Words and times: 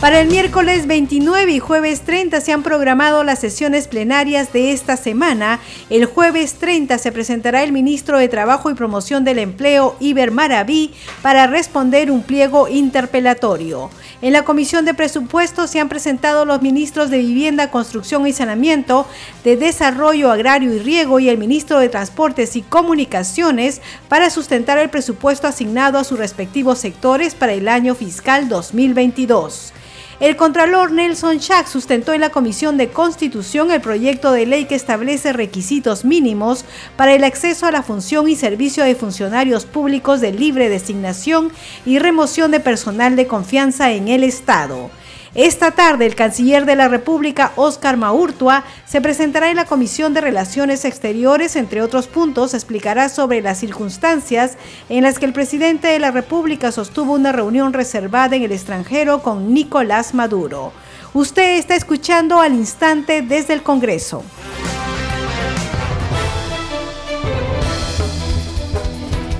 Para 0.00 0.20
el 0.20 0.28
miércoles 0.28 0.86
29 0.86 1.50
y 1.50 1.58
jueves 1.58 2.02
30 2.02 2.40
se 2.40 2.52
han 2.52 2.62
programado 2.62 3.24
las 3.24 3.40
sesiones 3.40 3.88
plenarias 3.88 4.52
de 4.52 4.70
esta 4.70 4.96
semana. 4.96 5.58
El 5.90 6.04
jueves 6.04 6.54
30 6.54 6.98
se 6.98 7.10
presentará 7.10 7.64
el 7.64 7.72
ministro 7.72 8.16
de 8.16 8.28
Trabajo 8.28 8.70
y 8.70 8.74
Promoción 8.74 9.24
del 9.24 9.40
Empleo, 9.40 9.96
Iber 9.98 10.30
Maraví, 10.30 10.94
para 11.20 11.48
responder 11.48 12.12
un 12.12 12.22
pliego 12.22 12.68
interpelatorio. 12.68 13.90
En 14.22 14.32
la 14.32 14.44
Comisión 14.44 14.84
de 14.84 14.94
Presupuestos 14.94 15.70
se 15.70 15.80
han 15.80 15.88
presentado 15.88 16.44
los 16.44 16.62
ministros 16.62 17.10
de 17.10 17.18
Vivienda, 17.18 17.72
Construcción 17.72 18.24
y 18.24 18.32
Saneamiento, 18.32 19.04
de 19.42 19.56
Desarrollo 19.56 20.30
Agrario 20.30 20.72
y 20.74 20.78
Riego 20.78 21.18
y 21.18 21.28
el 21.28 21.38
ministro 21.38 21.80
de 21.80 21.88
Transportes 21.88 22.54
y 22.54 22.62
Comunicaciones 22.62 23.80
para 24.08 24.30
sustentar 24.30 24.78
el 24.78 24.90
presupuesto 24.90 25.48
asignado 25.48 25.98
a 25.98 26.04
sus 26.04 26.20
respectivos 26.20 26.78
sectores 26.78 27.34
para 27.34 27.52
el 27.52 27.68
año 27.68 27.96
fiscal 27.96 28.48
2022. 28.48 29.72
El 30.20 30.34
Contralor 30.34 30.90
Nelson 30.90 31.38
Schack 31.38 31.68
sustentó 31.68 32.12
en 32.12 32.20
la 32.20 32.30
Comisión 32.30 32.76
de 32.76 32.88
Constitución 32.88 33.70
el 33.70 33.80
proyecto 33.80 34.32
de 34.32 34.46
ley 34.46 34.64
que 34.64 34.74
establece 34.74 35.32
requisitos 35.32 36.04
mínimos 36.04 36.64
para 36.96 37.14
el 37.14 37.22
acceso 37.22 37.66
a 37.66 37.70
la 37.70 37.84
función 37.84 38.28
y 38.28 38.34
servicio 38.34 38.82
de 38.82 38.96
funcionarios 38.96 39.64
públicos 39.64 40.20
de 40.20 40.32
libre 40.32 40.68
designación 40.68 41.52
y 41.86 42.00
remoción 42.00 42.50
de 42.50 42.58
personal 42.58 43.14
de 43.14 43.28
confianza 43.28 43.92
en 43.92 44.08
el 44.08 44.24
Estado. 44.24 44.90
Esta 45.34 45.72
tarde, 45.72 46.06
el 46.06 46.14
canciller 46.14 46.64
de 46.64 46.74
la 46.74 46.88
República, 46.88 47.52
Óscar 47.56 47.98
Maurtua, 47.98 48.64
se 48.86 49.02
presentará 49.02 49.50
en 49.50 49.56
la 49.56 49.66
Comisión 49.66 50.14
de 50.14 50.22
Relaciones 50.22 50.86
Exteriores, 50.86 51.54
entre 51.54 51.82
otros 51.82 52.06
puntos, 52.06 52.54
explicará 52.54 53.10
sobre 53.10 53.42
las 53.42 53.58
circunstancias 53.58 54.56
en 54.88 55.02
las 55.02 55.18
que 55.18 55.26
el 55.26 55.34
presidente 55.34 55.88
de 55.88 55.98
la 55.98 56.10
República 56.12 56.72
sostuvo 56.72 57.12
una 57.12 57.32
reunión 57.32 57.74
reservada 57.74 58.36
en 58.36 58.42
el 58.42 58.52
extranjero 58.52 59.22
con 59.22 59.52
Nicolás 59.52 60.14
Maduro. 60.14 60.72
Usted 61.12 61.58
está 61.58 61.74
escuchando 61.74 62.40
al 62.40 62.54
instante 62.54 63.20
desde 63.20 63.52
el 63.52 63.62
Congreso. 63.62 64.22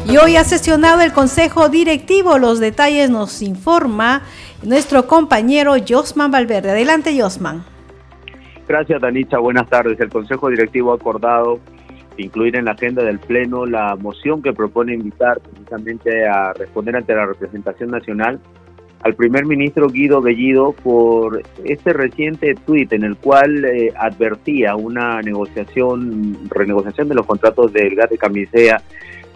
Y 0.08 0.16
hoy 0.16 0.36
ha 0.36 0.44
sesionado 0.44 1.02
el 1.02 1.12
Consejo 1.12 1.68
Directivo. 1.68 2.38
Los 2.38 2.60
detalles 2.60 3.10
nos 3.10 3.42
informa 3.42 4.22
nuestro 4.62 5.06
compañero 5.06 5.74
Josman 5.86 6.30
Valverde. 6.30 6.70
Adelante, 6.70 7.18
Josman. 7.20 7.62
Gracias, 8.66 9.00
Danitza. 9.00 9.38
Buenas 9.38 9.68
tardes. 9.68 9.98
El 10.00 10.10
Consejo 10.10 10.50
Directivo 10.50 10.92
ha 10.92 10.96
acordado 10.96 11.58
incluir 12.16 12.56
en 12.56 12.64
la 12.64 12.72
agenda 12.72 13.02
del 13.04 13.18
Pleno 13.18 13.64
la 13.64 13.96
moción 13.96 14.42
que 14.42 14.52
propone 14.52 14.94
invitar 14.94 15.40
precisamente 15.40 16.26
a 16.26 16.52
responder 16.52 16.96
ante 16.96 17.14
la 17.14 17.26
representación 17.26 17.90
nacional 17.90 18.40
al 19.02 19.14
primer 19.14 19.46
ministro 19.46 19.88
Guido 19.88 20.20
Bellido 20.20 20.72
por 20.72 21.42
este 21.64 21.92
reciente 21.92 22.54
tuit 22.54 22.92
en 22.92 23.04
el 23.04 23.16
cual 23.16 23.64
eh, 23.64 23.92
advertía 23.96 24.74
una 24.74 25.22
negociación, 25.22 26.36
renegociación 26.50 27.08
de 27.08 27.14
los 27.14 27.26
contratos 27.26 27.72
del 27.72 27.94
gas 27.94 28.10
de 28.10 28.18
camisea, 28.18 28.82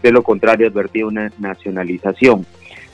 de 0.02 0.10
lo 0.10 0.22
contrario 0.22 0.66
advertía 0.66 1.06
una 1.06 1.30
nacionalización. 1.38 2.44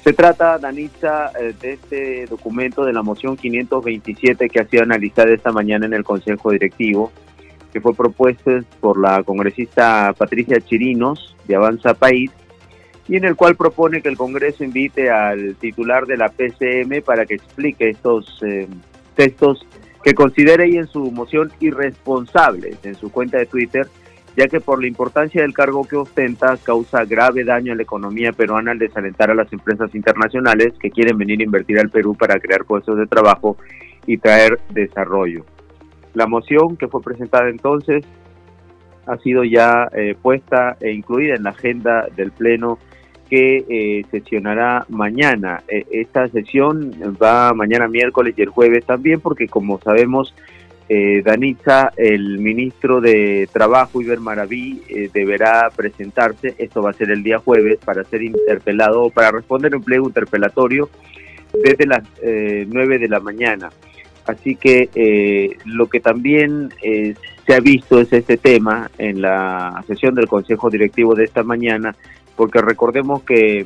Se 0.09 0.15
trata, 0.15 0.57
Danitza, 0.57 1.33
eh, 1.39 1.53
de 1.61 1.75
este 1.75 2.25
documento 2.25 2.83
de 2.83 2.95
la 2.95 3.03
moción 3.03 3.37
527 3.37 4.49
que 4.49 4.59
ha 4.59 4.65
sido 4.65 4.83
analizada 4.83 5.35
esta 5.35 5.53
mañana 5.53 5.85
en 5.85 5.93
el 5.93 6.03
Consejo 6.03 6.51
Directivo, 6.51 7.13
que 7.71 7.83
fue 7.83 7.93
propuesto 7.93 8.53
por 8.81 8.99
la 8.99 9.23
congresista 9.23 10.15
Patricia 10.17 10.63
Chirinos 10.63 11.37
de 11.47 11.57
Avanza 11.57 11.93
País, 11.93 12.31
y 13.07 13.17
en 13.17 13.27
el 13.27 13.37
cual 13.37 13.57
propone 13.57 14.01
que 14.01 14.09
el 14.09 14.17
Congreso 14.17 14.65
invite 14.65 15.11
al 15.11 15.57
titular 15.57 16.07
de 16.07 16.17
la 16.17 16.31
PCM 16.31 17.03
para 17.05 17.27
que 17.27 17.35
explique 17.35 17.91
estos 17.91 18.43
eh, 18.47 18.67
textos 19.15 19.67
que 20.03 20.15
considere 20.15 20.71
y 20.71 20.79
en 20.79 20.87
su 20.87 21.11
moción 21.11 21.53
irresponsables. 21.61 22.79
En 22.83 22.95
su 22.95 23.13
cuenta 23.13 23.37
de 23.37 23.45
Twitter 23.45 23.87
ya 24.39 24.47
que 24.47 24.61
por 24.61 24.81
la 24.81 24.87
importancia 24.87 25.43
del 25.43 25.53
cargo 25.53 25.83
que 25.83 25.97
ostenta 25.97 26.57
causa 26.59 27.05
grave 27.05 27.43
daño 27.43 27.73
a 27.73 27.77
la 27.77 27.83
economía 27.83 28.31
peruana 28.31 28.71
al 28.71 28.79
desalentar 28.79 29.33
a 29.33 29.35
las 29.35 29.53
empresas 29.53 29.93
internacionales 29.97 30.75
que 30.79 30.93
quieren 30.93 31.19
venir 31.19 31.41
a 31.41 31.43
invertir 31.43 31.77
al 31.81 31.91
Perú 31.91 32.15
para 32.15 32.39
crear 32.39 32.65
puestos 32.65 32.97
de 32.97 33.09
trabajo 33.09 33.57
y 34.07 34.17
traer 34.19 34.61
desarrollo. 34.71 35.45
La 36.15 36.29
moción 36.29 36.77
que 36.77 36.87
fue 36.87 37.03
presentada 37.03 37.49
entonces 37.49 38.05
ha 39.07 39.17
sido 39.19 39.43
ya 39.43 39.89
eh, 39.93 40.15
puesta 40.23 40.77
e 40.81 40.93
incluida 40.93 41.35
en 41.35 41.43
la 41.43 41.51
agenda 41.51 42.07
del 42.15 42.31
Pleno 42.31 42.79
que 43.29 43.65
eh, 43.69 44.05
sesionará 44.13 44.87
mañana. 44.89 45.65
E, 45.67 45.85
esta 45.91 46.29
sesión 46.29 46.93
va 47.21 47.53
mañana 47.55 47.89
miércoles 47.89 48.35
y 48.37 48.43
el 48.43 48.51
jueves 48.51 48.87
también 48.87 49.21
porque 49.21 49.49
como 49.49 49.81
sabemos 49.81 50.33
eh, 50.89 51.23
el 51.97 52.39
ministro 52.39 53.01
de 53.01 53.49
Trabajo, 53.53 54.01
Iber 54.01 54.21
Maraví, 54.21 54.83
eh, 54.89 55.11
deberá 55.13 55.71
presentarse, 55.75 56.55
esto 56.59 56.83
va 56.83 56.91
a 56.91 56.95
ser 56.95 57.11
el 57.11 57.23
día 57.23 57.39
jueves, 57.39 57.79
para 57.85 58.05
ser 58.05 58.23
interpelado, 58.23 59.11
para 59.11 59.31
responder 59.31 59.75
un 59.75 59.83
pliego 59.83 60.07
interpelatorio 60.07 60.89
desde 61.53 61.87
las 61.87 62.03
eh, 62.23 62.67
9 62.69 62.99
de 62.99 63.09
la 63.09 63.21
mañana. 63.21 63.71
Así 64.27 64.57
que 64.57 64.91
eh, 64.95 65.57
lo 65.65 65.89
que 65.89 66.01
también 66.01 66.69
eh, 66.83 67.15
se 67.47 67.55
ha 67.55 67.61
visto 67.61 67.99
es 67.99 68.13
este 68.13 68.37
tema 68.37 68.91
en 68.99 69.23
la 69.23 69.83
sesión 69.87 70.15
del 70.15 70.29
Consejo 70.29 70.69
Directivo 70.69 71.15
de 71.15 71.25
esta 71.25 71.43
mañana, 71.43 71.97
porque 72.37 72.61
recordemos 72.61 73.23
que 73.23 73.65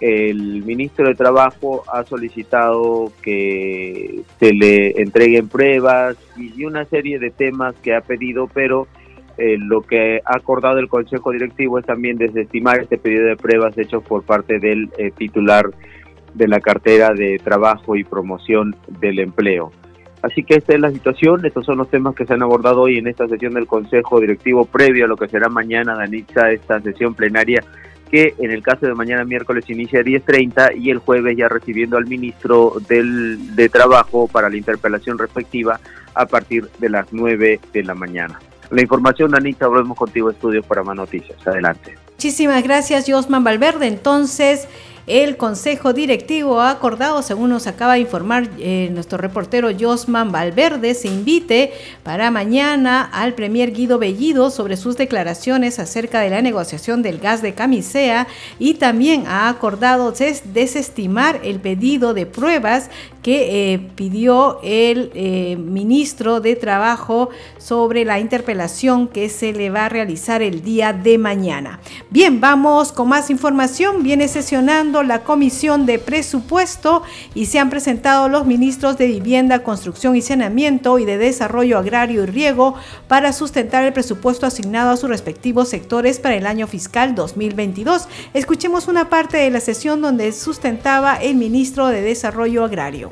el 0.00 0.64
ministro 0.64 1.08
de 1.08 1.14
Trabajo 1.14 1.84
ha 1.92 2.04
solicitado 2.04 3.12
que 3.22 4.22
se 4.38 4.52
le 4.52 5.00
entreguen 5.00 5.48
pruebas 5.48 6.16
y 6.36 6.64
una 6.64 6.84
serie 6.84 7.18
de 7.18 7.30
temas 7.30 7.74
que 7.76 7.94
ha 7.94 8.00
pedido, 8.00 8.48
pero 8.52 8.88
eh, 9.36 9.56
lo 9.58 9.82
que 9.82 10.20
ha 10.24 10.36
acordado 10.36 10.78
el 10.78 10.88
Consejo 10.88 11.32
Directivo 11.32 11.78
es 11.78 11.86
también 11.86 12.18
desestimar 12.18 12.80
este 12.80 12.98
pedido 12.98 13.26
de 13.26 13.36
pruebas 13.36 13.76
hecho 13.78 14.00
por 14.00 14.24
parte 14.24 14.58
del 14.58 14.90
eh, 14.98 15.10
titular 15.16 15.70
de 16.34 16.48
la 16.48 16.60
cartera 16.60 17.12
de 17.14 17.40
Trabajo 17.42 17.96
y 17.96 18.04
Promoción 18.04 18.76
del 19.00 19.20
Empleo. 19.20 19.72
Así 20.22 20.42
que 20.42 20.54
esta 20.54 20.74
es 20.74 20.80
la 20.80 20.90
situación, 20.90 21.44
estos 21.44 21.66
son 21.66 21.78
los 21.78 21.90
temas 21.90 22.14
que 22.14 22.24
se 22.24 22.32
han 22.32 22.42
abordado 22.42 22.82
hoy 22.82 22.96
en 22.96 23.06
esta 23.06 23.28
sesión 23.28 23.54
del 23.54 23.66
Consejo 23.66 24.20
Directivo 24.20 24.64
previo 24.64 25.04
a 25.04 25.08
lo 25.08 25.16
que 25.16 25.28
será 25.28 25.48
mañana, 25.48 25.94
Danitza, 25.94 26.50
esta 26.50 26.80
sesión 26.80 27.14
plenaria 27.14 27.62
que 28.10 28.34
en 28.38 28.50
el 28.50 28.62
caso 28.62 28.86
de 28.86 28.94
mañana 28.94 29.24
miércoles 29.24 29.68
inicia 29.68 30.00
a 30.00 30.02
10.30 30.02 30.76
y 30.76 30.90
el 30.90 30.98
jueves 30.98 31.36
ya 31.36 31.48
recibiendo 31.48 31.96
al 31.96 32.06
ministro 32.06 32.74
del, 32.88 33.54
de 33.56 33.68
Trabajo 33.68 34.28
para 34.28 34.48
la 34.48 34.56
interpelación 34.56 35.18
respectiva 35.18 35.80
a 36.14 36.26
partir 36.26 36.68
de 36.78 36.88
las 36.88 37.12
9 37.12 37.60
de 37.72 37.82
la 37.82 37.94
mañana. 37.94 38.38
La 38.70 38.82
información, 38.82 39.34
Anita, 39.34 39.66
volvemos 39.66 39.96
contigo, 39.96 40.30
Estudios 40.30 40.64
para 40.66 40.82
Más 40.82 40.96
Noticias. 40.96 41.36
Adelante. 41.46 41.96
Muchísimas 42.12 42.62
gracias, 42.62 43.04
Josman 43.08 43.44
Valverde. 43.44 43.86
Entonces, 43.86 44.68
el 45.06 45.36
Consejo 45.36 45.92
Directivo 45.92 46.60
ha 46.60 46.70
acordado, 46.70 47.22
según 47.22 47.50
nos 47.50 47.66
acaba 47.66 47.94
de 47.94 48.00
informar 48.00 48.48
eh, 48.58 48.88
nuestro 48.92 49.18
reportero 49.18 49.68
Josman 49.78 50.32
Valverde, 50.32 50.94
se 50.94 51.08
invite 51.08 51.72
para 52.02 52.30
mañana 52.30 53.02
al 53.12 53.34
Premier 53.34 53.72
Guido 53.72 53.98
Bellido 53.98 54.50
sobre 54.50 54.76
sus 54.76 54.96
declaraciones 54.96 55.78
acerca 55.78 56.20
de 56.20 56.30
la 56.30 56.40
negociación 56.40 57.02
del 57.02 57.18
gas 57.18 57.42
de 57.42 57.54
camisea 57.54 58.26
y 58.58 58.74
también 58.74 59.26
ha 59.26 59.48
acordado 59.48 60.12
desestimar 60.12 61.40
el 61.44 61.60
pedido 61.60 62.14
de 62.14 62.26
pruebas 62.26 62.90
que 63.22 63.72
eh, 63.72 63.78
pidió 63.96 64.60
el 64.62 65.10
eh, 65.14 65.56
ministro 65.56 66.40
de 66.40 66.56
Trabajo 66.56 67.30
sobre 67.58 68.04
la 68.04 68.20
interpelación 68.20 69.08
que 69.08 69.28
se 69.30 69.52
le 69.52 69.70
va 69.70 69.86
a 69.86 69.88
realizar 69.88 70.42
el 70.42 70.62
día 70.62 70.92
de 70.92 71.16
mañana. 71.16 71.80
Bien, 72.10 72.40
vamos 72.40 72.92
con 72.92 73.08
más 73.08 73.30
información. 73.30 74.02
Viene 74.02 74.28
sesionando 74.28 74.93
la 75.02 75.24
Comisión 75.24 75.86
de 75.86 75.98
Presupuesto 75.98 77.02
y 77.34 77.46
se 77.46 77.58
han 77.58 77.70
presentado 77.70 78.28
los 78.28 78.46
ministros 78.46 78.96
de 78.98 79.06
Vivienda, 79.06 79.62
Construcción 79.64 80.16
y 80.16 80.22
Saneamiento 80.22 80.98
y 80.98 81.04
de 81.04 81.18
Desarrollo 81.18 81.78
Agrario 81.78 82.22
y 82.22 82.26
Riego 82.26 82.74
para 83.08 83.32
sustentar 83.32 83.84
el 83.84 83.92
presupuesto 83.92 84.46
asignado 84.46 84.90
a 84.90 84.96
sus 84.96 85.08
respectivos 85.08 85.68
sectores 85.68 86.18
para 86.18 86.36
el 86.36 86.46
año 86.46 86.66
fiscal 86.66 87.14
2022. 87.14 88.08
Escuchemos 88.34 88.88
una 88.88 89.08
parte 89.10 89.38
de 89.38 89.50
la 89.50 89.60
sesión 89.60 90.00
donde 90.00 90.32
sustentaba 90.32 91.16
el 91.16 91.36
ministro 91.36 91.88
de 91.88 92.02
Desarrollo 92.02 92.64
Agrario. 92.64 93.10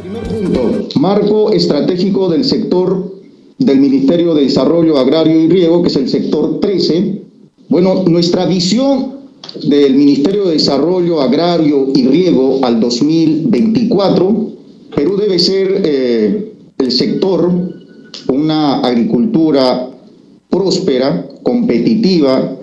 Primer 0.00 0.22
punto, 0.22 0.88
marco 0.98 1.52
estratégico 1.52 2.28
del 2.28 2.44
sector 2.44 3.12
del 3.58 3.78
Ministerio 3.78 4.34
de 4.34 4.44
Desarrollo 4.44 4.98
Agrario 4.98 5.38
y 5.38 5.48
Riego, 5.48 5.82
que 5.82 5.88
es 5.88 5.96
el 5.96 6.08
sector 6.08 6.60
13. 6.60 7.22
Bueno, 7.68 8.02
nuestra 8.06 8.46
visión 8.46 9.21
del 9.64 9.94
Ministerio 9.94 10.46
de 10.46 10.52
Desarrollo 10.52 11.20
Agrario 11.20 11.88
y 11.94 12.06
Riego 12.06 12.60
al 12.62 12.80
2024, 12.80 14.52
Perú 14.94 15.16
debe 15.16 15.38
ser 15.38 15.82
eh, 15.84 16.52
el 16.78 16.92
sector 16.92 17.50
una 18.28 18.80
agricultura 18.80 19.90
próspera, 20.48 21.28
competitiva 21.42 22.56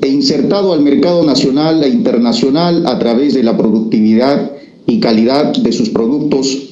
e 0.00 0.08
insertado 0.08 0.72
al 0.72 0.82
mercado 0.82 1.24
nacional 1.24 1.82
e 1.82 1.88
internacional 1.88 2.86
a 2.86 2.98
través 2.98 3.34
de 3.34 3.42
la 3.42 3.56
productividad 3.56 4.52
y 4.86 5.00
calidad 5.00 5.52
de 5.52 5.72
sus 5.72 5.90
productos 5.90 6.68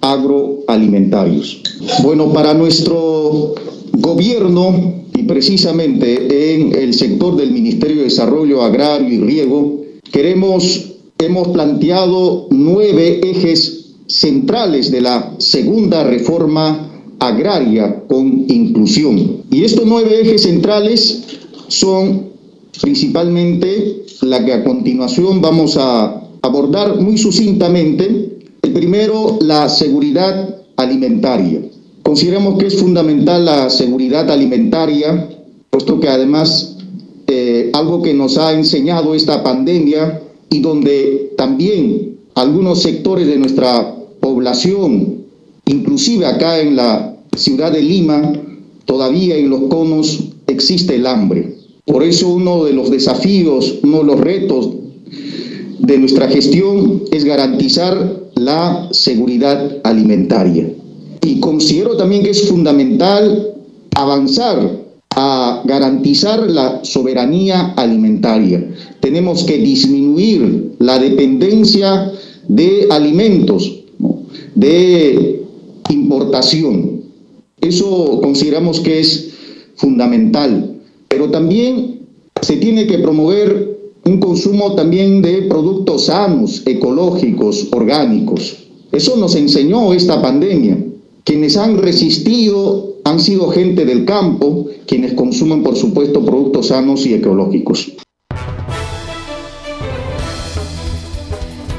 agroalimentarios. 0.00 1.62
Bueno, 2.02 2.32
para 2.32 2.54
nuestro 2.54 3.54
gobierno 3.92 5.03
y 5.16 5.22
precisamente 5.22 6.54
en 6.54 6.74
el 6.74 6.92
sector 6.92 7.36
del 7.36 7.52
Ministerio 7.52 7.98
de 7.98 8.04
Desarrollo 8.04 8.62
Agrario 8.62 9.08
y 9.08 9.18
Riego, 9.18 9.82
queremos, 10.10 10.92
hemos 11.18 11.48
planteado 11.48 12.48
nueve 12.50 13.20
ejes 13.22 13.94
centrales 14.06 14.90
de 14.90 15.00
la 15.00 15.34
segunda 15.38 16.04
reforma 16.04 16.90
agraria 17.20 18.02
con 18.08 18.44
inclusión. 18.48 19.42
Y 19.50 19.62
estos 19.62 19.86
nueve 19.86 20.20
ejes 20.20 20.42
centrales 20.42 21.22
son 21.68 22.30
principalmente 22.82 24.04
la 24.22 24.44
que 24.44 24.52
a 24.52 24.64
continuación 24.64 25.40
vamos 25.40 25.76
a 25.76 26.22
abordar 26.42 27.00
muy 27.00 27.16
sucintamente. 27.18 28.38
El 28.62 28.72
primero, 28.72 29.38
la 29.40 29.68
seguridad 29.68 30.56
alimentaria. 30.76 31.60
Consideramos 32.04 32.58
que 32.58 32.66
es 32.66 32.76
fundamental 32.76 33.46
la 33.46 33.70
seguridad 33.70 34.30
alimentaria, 34.30 35.26
puesto 35.70 35.98
que 35.98 36.08
además 36.08 36.76
eh, 37.26 37.70
algo 37.72 38.02
que 38.02 38.12
nos 38.12 38.36
ha 38.36 38.52
enseñado 38.52 39.14
esta 39.14 39.42
pandemia 39.42 40.20
y 40.50 40.60
donde 40.60 41.32
también 41.38 42.18
algunos 42.34 42.82
sectores 42.82 43.26
de 43.26 43.38
nuestra 43.38 43.96
población, 44.20 45.24
inclusive 45.64 46.26
acá 46.26 46.60
en 46.60 46.76
la 46.76 47.16
ciudad 47.36 47.72
de 47.72 47.82
Lima, 47.82 48.32
todavía 48.84 49.36
en 49.36 49.48
los 49.48 49.62
conos 49.62 50.24
existe 50.46 50.96
el 50.96 51.06
hambre. 51.06 51.56
Por 51.86 52.02
eso 52.02 52.28
uno 52.28 52.64
de 52.64 52.74
los 52.74 52.90
desafíos, 52.90 53.78
uno 53.82 54.00
de 54.00 54.04
los 54.04 54.20
retos 54.20 54.70
de 55.78 55.98
nuestra 55.98 56.28
gestión 56.28 57.04
es 57.10 57.24
garantizar 57.24 58.20
la 58.34 58.88
seguridad 58.92 59.78
alimentaria. 59.84 60.68
Y 61.24 61.40
considero 61.40 61.96
también 61.96 62.22
que 62.22 62.30
es 62.30 62.48
fundamental 62.48 63.54
avanzar 63.96 64.84
a 65.16 65.62
garantizar 65.64 66.50
la 66.50 66.84
soberanía 66.84 67.72
alimentaria. 67.76 68.68
Tenemos 69.00 69.44
que 69.44 69.58
disminuir 69.58 70.74
la 70.78 70.98
dependencia 70.98 72.12
de 72.48 72.86
alimentos, 72.90 73.84
de 74.54 75.44
importación. 75.90 77.02
Eso 77.60 78.20
consideramos 78.20 78.80
que 78.80 79.00
es 79.00 79.30
fundamental 79.76 80.74
pero 81.14 81.30
también 81.30 82.00
se 82.42 82.56
tiene 82.56 82.88
que 82.88 82.98
promover 82.98 83.78
un 84.04 84.18
consumo 84.18 84.74
también 84.74 85.22
de 85.22 85.42
productos 85.42 86.06
sanos, 86.06 86.62
ecológicos, 86.66 87.68
orgánicos. 87.70 88.56
Eso 88.90 89.16
nos 89.16 89.36
enseñó 89.36 89.92
esta 89.92 90.20
pandemia. 90.20 90.76
Quienes 91.24 91.56
han 91.56 91.78
resistido 91.78 92.96
han 93.04 93.18
sido 93.18 93.48
gente 93.48 93.86
del 93.86 94.04
campo, 94.04 94.66
quienes 94.86 95.14
consumen, 95.14 95.62
por 95.62 95.74
supuesto, 95.74 96.24
productos 96.24 96.68
sanos 96.68 97.06
y 97.06 97.14
ecológicos. 97.14 97.92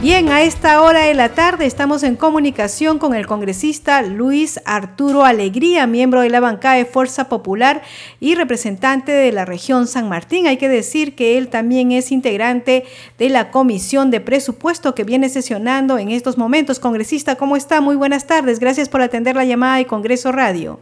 Bien, 0.06 0.30
a 0.30 0.44
esta 0.44 0.84
hora 0.84 1.00
de 1.00 1.16
la 1.16 1.30
tarde 1.30 1.66
estamos 1.66 2.04
en 2.04 2.16
comunicación 2.16 3.00
con 3.00 3.16
el 3.16 3.26
congresista 3.26 4.04
Luis 4.04 4.60
Arturo 4.64 5.26
Alegría, 5.26 5.88
miembro 5.88 6.22
de 6.22 6.30
la 6.30 6.40
bancada 6.40 6.76
de 6.76 6.86
Fuerza 6.86 7.28
Popular 7.28 7.82
y 8.20 8.36
representante 8.36 9.12
de 9.12 9.32
la 9.32 9.46
región 9.46 9.88
San 9.88 10.08
Martín. 10.08 10.46
Hay 10.46 10.58
que 10.58 10.70
decir 10.70 11.16
que 11.16 11.40
él 11.40 11.48
también 11.48 11.92
es 11.92 12.12
integrante 12.12 12.86
de 13.18 13.30
la 13.30 13.50
Comisión 13.50 14.12
de 14.12 14.22
Presupuesto 14.22 14.94
que 14.94 15.06
viene 15.06 15.28
sesionando 15.28 15.98
en 15.98 16.12
estos 16.12 16.38
momentos. 16.38 16.78
Congresista, 16.78 17.36
¿cómo 17.36 17.56
está? 17.56 17.82
Muy 17.82 17.96
buenas 17.96 18.28
tardes. 18.28 18.60
Gracias 18.60 18.90
por 18.90 19.02
atender 19.02 19.36
la 19.36 19.46
llamada 19.46 19.78
de 19.78 19.88
Congreso 19.88 20.32
Radio. 20.32 20.80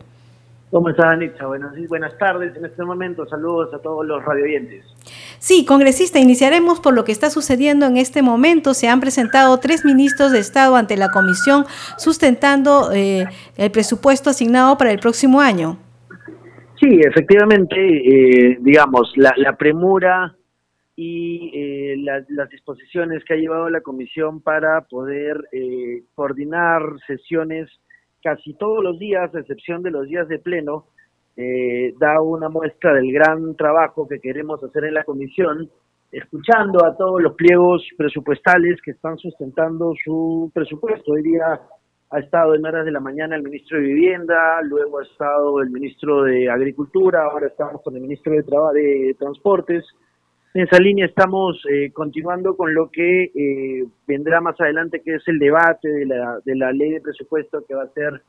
¿Cómo 0.73 0.89
está, 0.89 1.11
Anitza? 1.11 1.45
Buenas, 1.45 1.71
buenas 1.87 2.17
tardes 2.17 2.57
en 2.57 2.65
este 2.65 2.83
momento. 2.83 3.27
Saludos 3.27 3.71
a 3.75 3.79
todos 3.79 4.03
los 4.07 4.25
radioyentes. 4.25 4.83
Sí, 5.37 5.65
congresista, 5.65 6.17
iniciaremos 6.17 6.79
por 6.79 6.95
lo 6.95 7.03
que 7.03 7.11
está 7.11 7.29
sucediendo 7.29 7.85
en 7.85 7.97
este 7.97 8.23
momento. 8.23 8.73
Se 8.73 8.87
han 8.87 8.99
presentado 8.99 9.59
tres 9.59 9.85
ministros 9.85 10.31
de 10.31 10.39
Estado 10.39 10.75
ante 10.75 10.97
la 10.97 11.11
Comisión 11.11 11.65
sustentando 11.99 12.91
eh, 12.91 13.25
el 13.55 13.69
presupuesto 13.69 14.31
asignado 14.31 14.75
para 14.75 14.91
el 14.91 14.97
próximo 14.97 15.41
año. 15.41 15.77
Sí, 16.79 16.89
efectivamente, 17.07 17.75
eh, 17.77 18.57
digamos, 18.59 19.13
la, 19.15 19.55
premura 19.55 20.35
y 20.95 21.51
eh, 21.53 21.97
las 21.99 22.49
disposiciones 22.49 23.23
que 23.25 23.35
ha 23.35 23.37
llevado 23.37 23.69
la 23.69 23.81
Comisión 23.81 24.41
para 24.41 24.81
poder 24.81 25.37
coordinar 26.15 26.81
sesiones 27.05 27.69
casi 28.23 28.53
todos 28.53 28.83
los 28.83 28.97
días, 28.97 29.33
a 29.35 29.39
excepción 29.39 29.83
de 29.83 29.91
los 29.91 30.07
días 30.07 30.27
de 30.27 30.39
pleno, 30.39 30.85
eh, 31.35 31.93
da 31.99 32.21
una 32.21 32.47
muestra 32.49 32.93
del 32.93 33.11
gran 33.11 33.55
trabajo 33.55 34.07
que 34.07 34.19
queremos 34.19 34.63
hacer 34.63 34.85
en 34.85 34.93
la 34.93 35.03
comisión, 35.03 35.69
escuchando 36.11 36.85
a 36.85 36.95
todos 36.95 37.21
los 37.21 37.33
pliegos 37.33 37.83
presupuestales 37.97 38.79
que 38.81 38.91
están 38.91 39.17
sustentando 39.17 39.93
su 40.03 40.51
presupuesto. 40.53 41.11
Hoy 41.11 41.23
día 41.23 41.59
ha 42.11 42.19
estado 42.19 42.53
en 42.53 42.65
horas 42.65 42.85
de 42.85 42.91
la 42.91 42.99
mañana 42.99 43.35
el 43.35 43.43
ministro 43.43 43.79
de 43.79 43.85
Vivienda, 43.85 44.61
luego 44.61 44.99
ha 44.99 45.03
estado 45.03 45.59
el 45.61 45.71
ministro 45.71 46.23
de 46.23 46.49
Agricultura, 46.49 47.23
ahora 47.23 47.47
estamos 47.47 47.81
con 47.81 47.95
el 47.95 48.01
ministro 48.03 48.33
de, 48.33 48.41
de 48.73 49.15
Transportes, 49.17 49.83
en 50.53 50.61
esa 50.61 50.77
línea 50.79 51.05
estamos 51.05 51.59
eh, 51.69 51.91
continuando 51.91 52.55
con 52.55 52.73
lo 52.73 52.89
que 52.91 53.23
eh, 53.23 53.85
vendrá 54.07 54.39
más 54.39 54.59
adelante, 54.61 55.01
que 55.01 55.15
es 55.15 55.27
el 55.27 55.39
debate 55.39 55.88
de 55.88 56.05
la, 56.05 56.39
de 56.45 56.55
la 56.55 56.71
ley 56.71 56.91
de 56.91 57.01
presupuesto 57.01 57.65
que 57.67 57.73
va 57.73 57.83
a 57.83 57.94
ser 57.94 58.21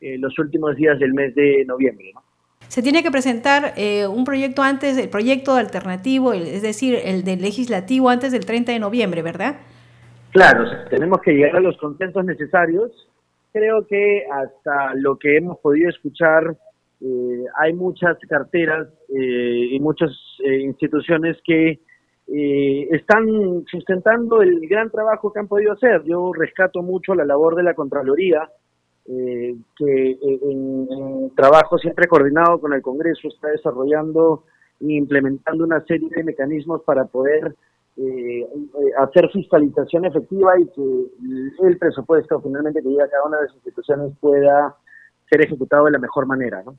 eh, 0.00 0.16
los 0.18 0.38
últimos 0.38 0.76
días 0.76 0.98
del 0.98 1.14
mes 1.14 1.34
de 1.34 1.64
noviembre. 1.66 2.12
Se 2.68 2.82
tiene 2.82 3.02
que 3.02 3.10
presentar 3.10 3.74
un 4.08 4.24
proyecto 4.24 4.62
antes, 4.62 4.96
el 4.96 5.10
proyecto 5.10 5.54
alternativo, 5.54 6.32
es 6.32 6.62
decir, 6.62 6.98
el 7.04 7.22
del 7.22 7.42
legislativo 7.42 8.08
antes 8.08 8.32
del 8.32 8.46
30 8.46 8.72
de 8.72 8.78
noviembre, 8.78 9.22
¿verdad? 9.22 9.56
Claro, 10.32 10.64
tenemos 10.88 11.20
que 11.20 11.32
llegar 11.32 11.56
a 11.56 11.60
los 11.60 11.76
consensos 11.76 12.24
necesarios. 12.24 12.90
Creo 13.52 13.86
que 13.86 14.24
hasta 14.32 14.94
lo 14.94 15.18
que 15.18 15.36
hemos 15.36 15.58
podido 15.58 15.90
escuchar 15.90 16.56
eh, 17.00 17.44
hay 17.56 17.74
muchas 17.74 18.16
carteras 18.28 18.88
eh, 19.10 19.68
y 19.72 19.78
muchas 19.80 20.10
eh, 20.44 20.60
instituciones 20.60 21.38
que 21.44 21.80
están 22.26 23.64
sustentando 23.70 24.40
el 24.40 24.66
gran 24.66 24.90
trabajo 24.90 25.30
que 25.30 25.40
han 25.40 25.46
podido 25.46 25.72
hacer. 25.72 26.04
Yo 26.04 26.32
rescato 26.32 26.80
mucho 26.80 27.14
la 27.14 27.26
labor 27.26 27.54
de 27.54 27.62
la 27.62 27.74
Contraloría, 27.74 28.48
que 29.04 30.18
en, 30.22 31.30
trabajo 31.36 31.76
siempre 31.76 32.08
coordinado 32.08 32.58
con 32.60 32.72
el 32.72 32.80
Congreso 32.80 33.28
está 33.28 33.48
desarrollando 33.48 34.44
e 34.80 34.94
implementando 34.94 35.64
una 35.64 35.84
serie 35.84 36.08
de 36.16 36.24
mecanismos 36.24 36.82
para 36.84 37.04
poder 37.04 37.54
hacer 38.96 39.28
fiscalización 39.30 40.06
efectiva 40.06 40.58
y 40.58 40.66
que 40.68 41.66
el 41.66 41.76
presupuesto 41.76 42.40
finalmente 42.40 42.82
que 42.82 42.88
llega 42.88 43.04
a 43.04 43.10
cada 43.10 43.26
una 43.26 43.36
de 43.36 43.44
las 43.44 43.54
instituciones 43.54 44.12
pueda 44.18 44.74
ser 45.28 45.44
ejecutado 45.44 45.84
de 45.84 45.92
la 45.92 45.98
mejor 45.98 46.26
manera. 46.26 46.62
¿no? 46.64 46.76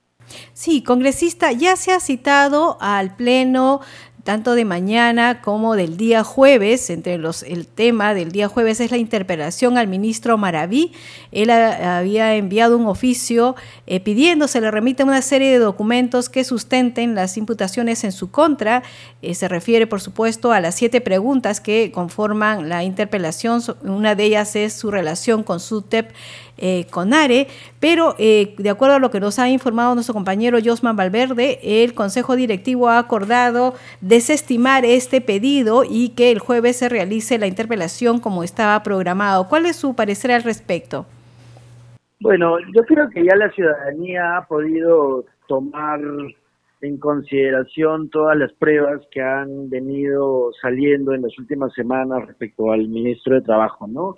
Sí, 0.53 0.83
congresista, 0.83 1.51
ya 1.51 1.75
se 1.75 1.91
ha 1.91 1.99
citado 1.99 2.77
al 2.81 3.15
Pleno 3.15 3.81
tanto 4.25 4.55
de 4.55 4.65
mañana 4.65 5.39
como 5.39 5.75
del 5.75 5.97
día 5.97 6.23
jueves. 6.23 6.89
Entre 6.89 7.19
los, 7.19 7.43
el 7.43 7.67
tema 7.67 8.15
del 8.15 8.31
día 8.31 8.47
jueves 8.47 8.79
es 8.79 8.89
la 8.89 8.97
interpelación 8.97 9.77
al 9.77 9.87
ministro 9.87 10.35
Maraví. 10.35 10.93
Él 11.31 11.51
había 11.51 12.35
enviado 12.35 12.75
un 12.75 12.87
oficio 12.87 13.55
eh, 13.85 13.99
pidiendo 13.99 14.47
se 14.47 14.61
le 14.61 14.71
remita 14.71 15.03
una 15.03 15.21
serie 15.21 15.51
de 15.51 15.59
documentos 15.59 16.27
que 16.27 16.43
sustenten 16.43 17.13
las 17.13 17.37
imputaciones 17.37 18.03
en 18.03 18.11
su 18.11 18.31
contra. 18.31 18.81
Eh, 19.21 19.35
se 19.35 19.47
refiere, 19.47 19.85
por 19.85 20.01
supuesto, 20.01 20.51
a 20.51 20.59
las 20.59 20.73
siete 20.73 21.01
preguntas 21.01 21.61
que 21.61 21.91
conforman 21.91 22.67
la 22.67 22.83
interpelación. 22.83 23.61
Una 23.83 24.15
de 24.15 24.23
ellas 24.23 24.55
es 24.55 24.73
su 24.73 24.89
relación 24.89 25.43
con 25.43 25.59
SUTEP 25.59 26.11
eh, 26.57 26.85
CONARE, 26.89 27.47
pero 27.79 28.15
eh, 28.17 28.55
de 28.57 28.69
acuerdo 28.69 28.95
a 28.95 28.99
lo 28.99 29.11
que 29.11 29.19
nos 29.19 29.39
ha 29.39 29.49
informado 29.49 29.93
nuestro 29.93 30.13
compañero 30.13 30.57
Josman 30.63 30.95
Valverde, 30.95 31.59
el 31.83 31.93
Consejo 31.93 32.35
Directivo 32.35 32.89
ha 32.89 32.97
acordado 32.97 33.73
desestimar 34.01 34.85
este 34.85 35.21
pedido 35.21 35.83
y 35.83 36.09
que 36.09 36.31
el 36.31 36.39
jueves 36.39 36.77
se 36.77 36.89
realice 36.89 37.37
la 37.37 37.47
interpelación 37.47 38.19
como 38.19 38.43
estaba 38.43 38.81
programado. 38.83 39.47
¿Cuál 39.47 39.65
es 39.65 39.75
su 39.75 39.95
parecer 39.95 40.31
al 40.31 40.43
respecto? 40.43 41.05
Bueno, 42.19 42.57
yo 42.73 42.83
creo 42.83 43.09
que 43.09 43.23
ya 43.23 43.35
la 43.35 43.51
ciudadanía 43.51 44.37
ha 44.37 44.47
podido 44.47 45.25
tomar 45.47 45.99
en 46.81 46.97
consideración 46.97 48.09
todas 48.09 48.37
las 48.37 48.53
pruebas 48.53 49.01
que 49.11 49.21
han 49.21 49.69
venido 49.69 50.51
saliendo 50.61 51.13
en 51.13 51.23
las 51.23 51.37
últimas 51.37 51.73
semanas 51.73 52.25
respecto 52.25 52.71
al 52.71 52.87
ministro 52.87 53.35
de 53.35 53.41
Trabajo, 53.41 53.87
¿no? 53.87 54.15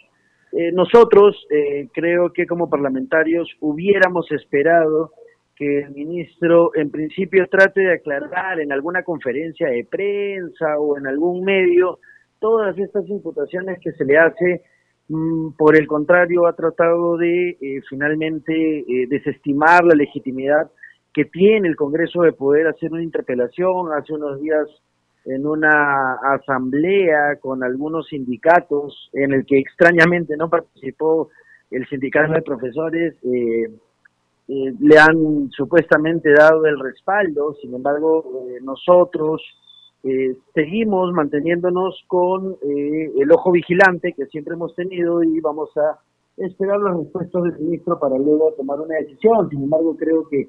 Eh, 0.53 0.71
nosotros 0.71 1.45
eh, 1.49 1.87
creo 1.93 2.31
que 2.31 2.45
como 2.45 2.69
parlamentarios 2.69 3.49
hubiéramos 3.59 4.31
esperado 4.31 5.11
que 5.57 5.79
el 5.79 5.91
ministro 5.91 6.71
en 6.75 6.91
principio 6.91 7.47
trate 7.49 7.81
de 7.81 7.93
aclarar 7.93 8.59
en 8.59 8.71
alguna 8.71 9.03
conferencia 9.03 9.67
de 9.67 9.85
prensa 9.85 10.77
o 10.77 10.97
en 10.97 11.07
algún 11.07 11.43
medio 11.43 11.99
todas 12.39 12.77
estas 12.77 13.07
imputaciones 13.09 13.79
que 13.81 13.91
se 13.93 14.05
le 14.05 14.17
hace. 14.17 14.61
Mm, 15.09 15.51
por 15.57 15.75
el 15.75 15.87
contrario, 15.87 16.45
ha 16.47 16.53
tratado 16.53 17.17
de 17.17 17.57
eh, 17.61 17.81
finalmente 17.89 18.79
eh, 18.79 19.07
desestimar 19.07 19.83
la 19.83 19.95
legitimidad 19.95 20.69
que 21.13 21.25
tiene 21.25 21.67
el 21.67 21.75
Congreso 21.75 22.21
de 22.21 22.33
poder 22.33 22.67
hacer 22.67 22.91
una 22.91 23.03
interpelación. 23.03 23.91
Hace 23.93 24.13
unos 24.13 24.39
días 24.39 24.67
en 25.27 25.45
una 25.45 26.15
asamblea 26.33 27.35
con 27.39 27.63
algunos 27.63 28.07
sindicatos 28.07 29.09
en 29.13 29.33
el 29.33 29.45
que 29.45 29.59
extrañamente 29.59 30.35
no 30.37 30.49
participó 30.49 31.29
el 31.69 31.87
sindicato 31.87 32.33
de 32.33 32.41
profesores, 32.41 33.13
eh, 33.23 33.69
eh, 34.49 34.73
le 34.79 34.97
han 34.97 35.49
supuestamente 35.51 36.31
dado 36.31 36.65
el 36.65 36.79
respaldo, 36.79 37.53
sin 37.61 37.73
embargo, 37.73 38.47
eh, 38.47 38.59
nosotros 38.61 39.41
eh, 40.03 40.37
seguimos 40.53 41.11
manteniéndonos 41.11 42.01
con 42.07 42.55
el 42.63 43.31
ojo 43.31 43.51
vigilante 43.51 44.13
que 44.13 44.25
siempre 44.27 44.53
hemos 44.53 44.73
tenido 44.73 45.21
y 45.21 45.41
vamos 45.41 45.75
a 45.75 45.99
esperar 46.37 46.79
las 46.79 46.95
respuestas 46.95 47.43
del 47.43 47.59
ministro 47.59 47.99
para 47.99 48.17
luego 48.17 48.53
tomar 48.55 48.79
una 48.79 48.95
decisión. 48.95 49.49
Sin 49.49 49.63
embargo, 49.63 49.97
creo 49.97 50.29
que 50.29 50.47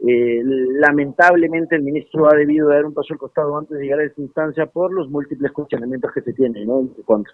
lamentablemente 0.00 1.76
el 1.76 1.82
ministro 1.82 2.28
ha 2.30 2.36
debido 2.36 2.68
dar 2.68 2.84
un 2.84 2.92
paso 2.92 3.14
al 3.14 3.18
costado 3.18 3.56
antes 3.56 3.78
de 3.78 3.84
llegar 3.84 4.00
a 4.00 4.04
esta 4.04 4.20
instancia 4.20 4.66
por 4.66 4.92
los 4.92 5.08
múltiples 5.08 5.52
cuestionamientos 5.52 6.12
que 6.12 6.20
se 6.20 6.32
tienen 6.32 6.66
¿no? 6.66 6.80
en 6.80 6.88
contra. 7.04 7.32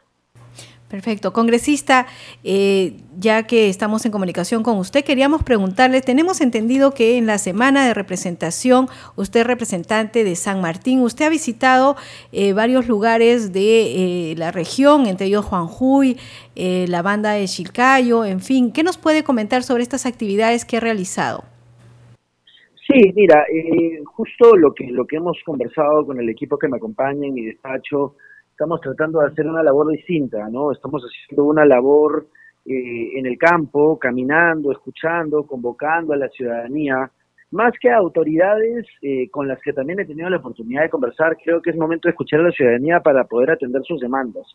Perfecto. 0.90 1.32
Congresista, 1.32 2.08
eh, 2.42 2.96
ya 3.16 3.44
que 3.44 3.68
estamos 3.68 4.04
en 4.04 4.10
comunicación 4.10 4.64
con 4.64 4.76
usted, 4.76 5.04
queríamos 5.04 5.44
preguntarle, 5.44 6.00
tenemos 6.00 6.40
entendido 6.40 6.94
que 6.94 7.16
en 7.16 7.26
la 7.26 7.38
semana 7.38 7.86
de 7.86 7.94
representación, 7.94 8.88
usted 9.14 9.40
es 9.40 9.46
representante 9.46 10.24
de 10.24 10.34
San 10.34 10.60
Martín, 10.60 11.02
usted 11.02 11.26
ha 11.26 11.28
visitado 11.28 11.94
eh, 12.32 12.54
varios 12.54 12.88
lugares 12.88 13.52
de 13.52 14.32
eh, 14.32 14.34
la 14.36 14.50
región, 14.50 15.06
entre 15.06 15.28
ellos 15.28 15.44
Juanjuy, 15.44 16.18
la 16.56 17.00
banda 17.02 17.32
de 17.32 17.46
Chilcayo, 17.46 18.24
en 18.24 18.40
fin, 18.40 18.72
¿qué 18.72 18.82
nos 18.82 18.98
puede 18.98 19.22
comentar 19.22 19.62
sobre 19.62 19.84
estas 19.84 20.04
actividades 20.04 20.64
que 20.64 20.76
ha 20.76 20.80
realizado? 20.80 21.44
Sí, 22.90 23.12
mira, 23.14 23.44
justo 24.04 24.56
lo 24.56 24.74
que, 24.74 24.86
lo 24.90 25.06
que 25.06 25.16
hemos 25.16 25.38
conversado 25.44 26.04
con 26.04 26.18
el 26.18 26.28
equipo 26.28 26.58
que 26.58 26.66
me 26.66 26.78
acompaña 26.78 27.24
en 27.26 27.34
mi 27.34 27.44
despacho, 27.44 28.16
estamos 28.50 28.80
tratando 28.80 29.20
de 29.20 29.28
hacer 29.28 29.46
una 29.46 29.62
labor 29.62 29.92
distinta, 29.92 30.48
¿no? 30.50 30.72
Estamos 30.72 31.04
haciendo 31.04 31.44
una 31.44 31.64
labor 31.64 32.26
eh, 32.66 33.16
en 33.16 33.26
el 33.26 33.38
campo, 33.38 33.96
caminando, 33.96 34.72
escuchando, 34.72 35.46
convocando 35.46 36.14
a 36.14 36.16
la 36.16 36.28
ciudadanía, 36.30 37.10
más 37.52 37.72
que 37.80 37.90
a 37.90 37.98
autoridades 37.98 38.86
eh, 39.02 39.30
con 39.30 39.46
las 39.46 39.60
que 39.60 39.72
también 39.72 40.00
he 40.00 40.04
tenido 40.04 40.28
la 40.28 40.38
oportunidad 40.38 40.82
de 40.82 40.90
conversar, 40.90 41.36
creo 41.42 41.62
que 41.62 41.70
es 41.70 41.76
momento 41.76 42.08
de 42.08 42.10
escuchar 42.10 42.40
a 42.40 42.44
la 42.44 42.50
ciudadanía 42.50 43.00
para 43.00 43.24
poder 43.24 43.52
atender 43.52 43.82
sus 43.84 44.00
demandas. 44.00 44.46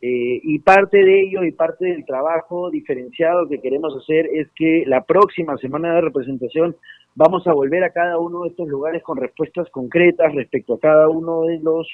Eh, 0.00 0.40
y 0.44 0.60
parte 0.60 0.98
de 0.98 1.22
ello 1.22 1.42
y 1.42 1.50
parte 1.50 1.86
del 1.86 2.04
trabajo 2.04 2.70
diferenciado 2.70 3.48
que 3.48 3.60
queremos 3.60 3.96
hacer 3.96 4.26
es 4.32 4.48
que 4.54 4.84
la 4.86 5.02
próxima 5.04 5.56
semana 5.56 5.94
de 5.94 6.02
representación 6.02 6.76
vamos 7.16 7.44
a 7.48 7.52
volver 7.52 7.82
a 7.82 7.90
cada 7.90 8.16
uno 8.18 8.42
de 8.42 8.50
estos 8.50 8.68
lugares 8.68 9.02
con 9.02 9.16
respuestas 9.16 9.68
concretas 9.70 10.32
respecto 10.34 10.74
a 10.74 10.80
cada 10.80 11.08
uno 11.08 11.42
de 11.42 11.58
los 11.58 11.88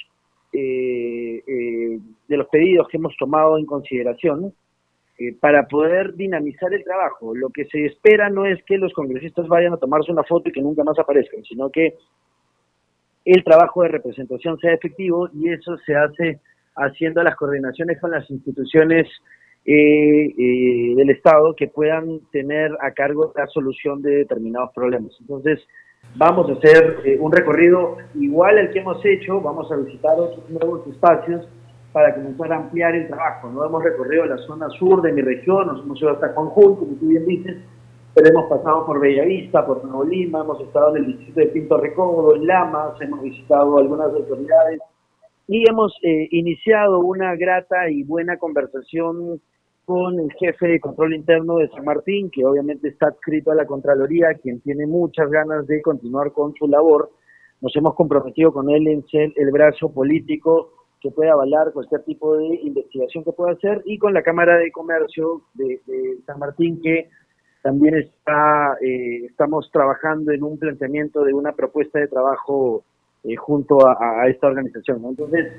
eh, 0.53 1.43
eh, 1.47 1.99
de 2.29 2.37
los 2.37 2.47
pedidos 2.49 2.87
que 2.89 2.99
hemos 2.99 3.17
tomado 3.17 3.59
en 3.59 3.67
consideración 3.67 4.55
eh, 5.19 5.35
para 5.41 5.67
poder 5.67 6.15
dinamizar 6.15 6.73
el 6.73 6.85
trabajo. 6.85 7.35
Lo 7.35 7.51
que 7.51 7.65
se 7.65 7.87
espera 7.87 8.31
no 8.31 8.45
es 8.47 8.63
que 8.65 8.79
los 8.79 8.93
congresistas 8.93 9.49
vayan 9.49 9.73
a 9.73 9.79
tomarse 9.79 10.13
una 10.13 10.23
foto 10.25 10.49
y 10.49 10.53
que 10.53 10.61
nunca 10.61 10.85
más 10.85 10.99
aparezcan, 10.99 11.43
sino 11.43 11.71
que 11.71 11.95
el 13.25 13.43
trabajo 13.43 13.83
de 13.83 13.89
representación 13.89 14.59
sea 14.59 14.75
efectivo 14.75 15.29
y 15.33 15.49
eso 15.49 15.77
se 15.79 15.97
hace 15.97 16.41
haciendo 16.77 17.23
las 17.23 17.37
coordinaciones 17.37 18.01
con 18.01 18.11
las 18.11 18.29
instituciones 18.31 19.09
del 19.67 21.09
Estado 21.09 21.55
que 21.57 21.69
puedan 21.69 22.21
tener 22.31 22.71
a 22.81 22.91
cargo 22.93 23.33
la 23.35 23.47
solución 23.47 24.03
de 24.03 24.17
determinados 24.17 24.71
problemas. 24.75 25.17
Entonces, 25.21 25.59
Vamos 26.17 26.49
a 26.49 26.53
hacer 26.53 27.01
eh, 27.05 27.19
un 27.21 27.33
recorrido 27.33 27.97
igual 28.15 28.57
al 28.57 28.71
que 28.71 28.79
hemos 28.79 29.05
hecho, 29.05 29.41
vamos 29.41 29.71
a 29.73 29.77
visitar 29.77 30.13
otros 30.17 30.49
nuevos 30.49 30.87
espacios 30.87 31.49
para 31.93 32.15
comenzar 32.15 32.53
a 32.53 32.57
ampliar 32.57 32.95
el 32.95 33.09
trabajo. 33.09 33.51
No 33.51 33.65
hemos 33.65 33.83
recorrido 33.83 34.25
la 34.25 34.39
zona 34.39 34.69
sur 34.79 35.03
de 35.03 35.13
mi 35.13 35.23
región, 35.23 35.67
nos 35.67 35.83
hemos 35.83 36.01
ido 36.01 36.11
hasta 36.11 36.33
Juanjul, 36.33 36.79
como 36.79 36.95
tú 37.01 37.09
bien 37.09 37.27
dices, 37.27 37.57
pero 38.15 38.29
hemos 38.29 38.49
pasado 38.49 38.87
por 38.87 39.01
Bellavista, 39.01 39.67
por 39.67 39.85
Nuevo 39.85 40.05
Lima, 40.05 40.43
hemos 40.43 40.61
estado 40.61 40.95
en 40.95 41.05
el 41.05 41.17
distrito 41.17 41.41
de 41.41 41.47
Pinto 41.47 41.79
Recodo, 41.79 42.37
en 42.37 42.47
Lamas, 42.47 43.01
hemos 43.01 43.21
visitado 43.21 43.77
algunas 43.79 44.07
autoridades 44.07 44.79
y 45.47 45.69
hemos 45.69 45.95
eh, 46.03 46.29
iniciado 46.31 47.01
una 47.01 47.35
grata 47.37 47.91
y 47.91 48.03
buena 48.03 48.39
conversación 48.39 49.41
con 49.85 50.19
el 50.19 50.33
jefe 50.33 50.67
de 50.67 50.81
control 50.81 51.15
interno 51.15 51.59
de 51.59 51.69
San 51.69 51.85
Martín, 51.85 52.31
que 52.31 52.45
obviamente 52.45 52.89
está 52.89 53.09
adscrito 53.09 53.51
a 53.51 53.55
la 53.55 53.67
Contraloría, 53.67 54.35
quien 54.43 54.61
tiene 54.61 54.87
muchas 54.87 55.31
ganas 55.31 55.67
de 55.67 55.83
continuar 55.83 56.33
con 56.33 56.55
su 56.55 56.67
labor. 56.67 57.11
Nos 57.61 57.77
hemos 57.77 57.95
comprometido 57.95 58.53
con 58.53 58.71
él 58.71 58.87
en 58.89 59.07
ser 59.09 59.33
el 59.37 59.51
brazo 59.51 59.93
político 59.93 60.73
que 61.01 61.11
pueda 61.11 61.33
avalar 61.33 61.73
cualquier 61.73 62.03
tipo 62.05 62.35
de 62.39 62.47
investigación 62.63 63.25
que 63.25 63.33
pueda 63.33 63.53
hacer 63.53 63.83
y 63.85 63.99
con 63.99 64.15
la 64.15 64.23
Cámara 64.23 64.57
de 64.57 64.73
Comercio 64.73 65.43
de, 65.53 65.81
San 66.25 66.39
Martín 66.39 66.81
que 66.83 67.11
también 67.63 67.97
está 67.97 68.79
eh, 68.81 69.27
estamos 69.27 69.71
trabajando 69.71 70.33
en 70.33 70.43
un 70.43 70.59
planteamiento 70.59 71.23
de 71.23 71.35
una 71.35 71.53
propuesta 71.53 71.99
de 71.99 72.09
trabajo 72.09 72.85
eh, 73.25 73.37
junto 73.37 73.79
a, 73.87 74.29
esta 74.29 74.49
organización. 74.49 75.03
Entonces, 75.03 75.51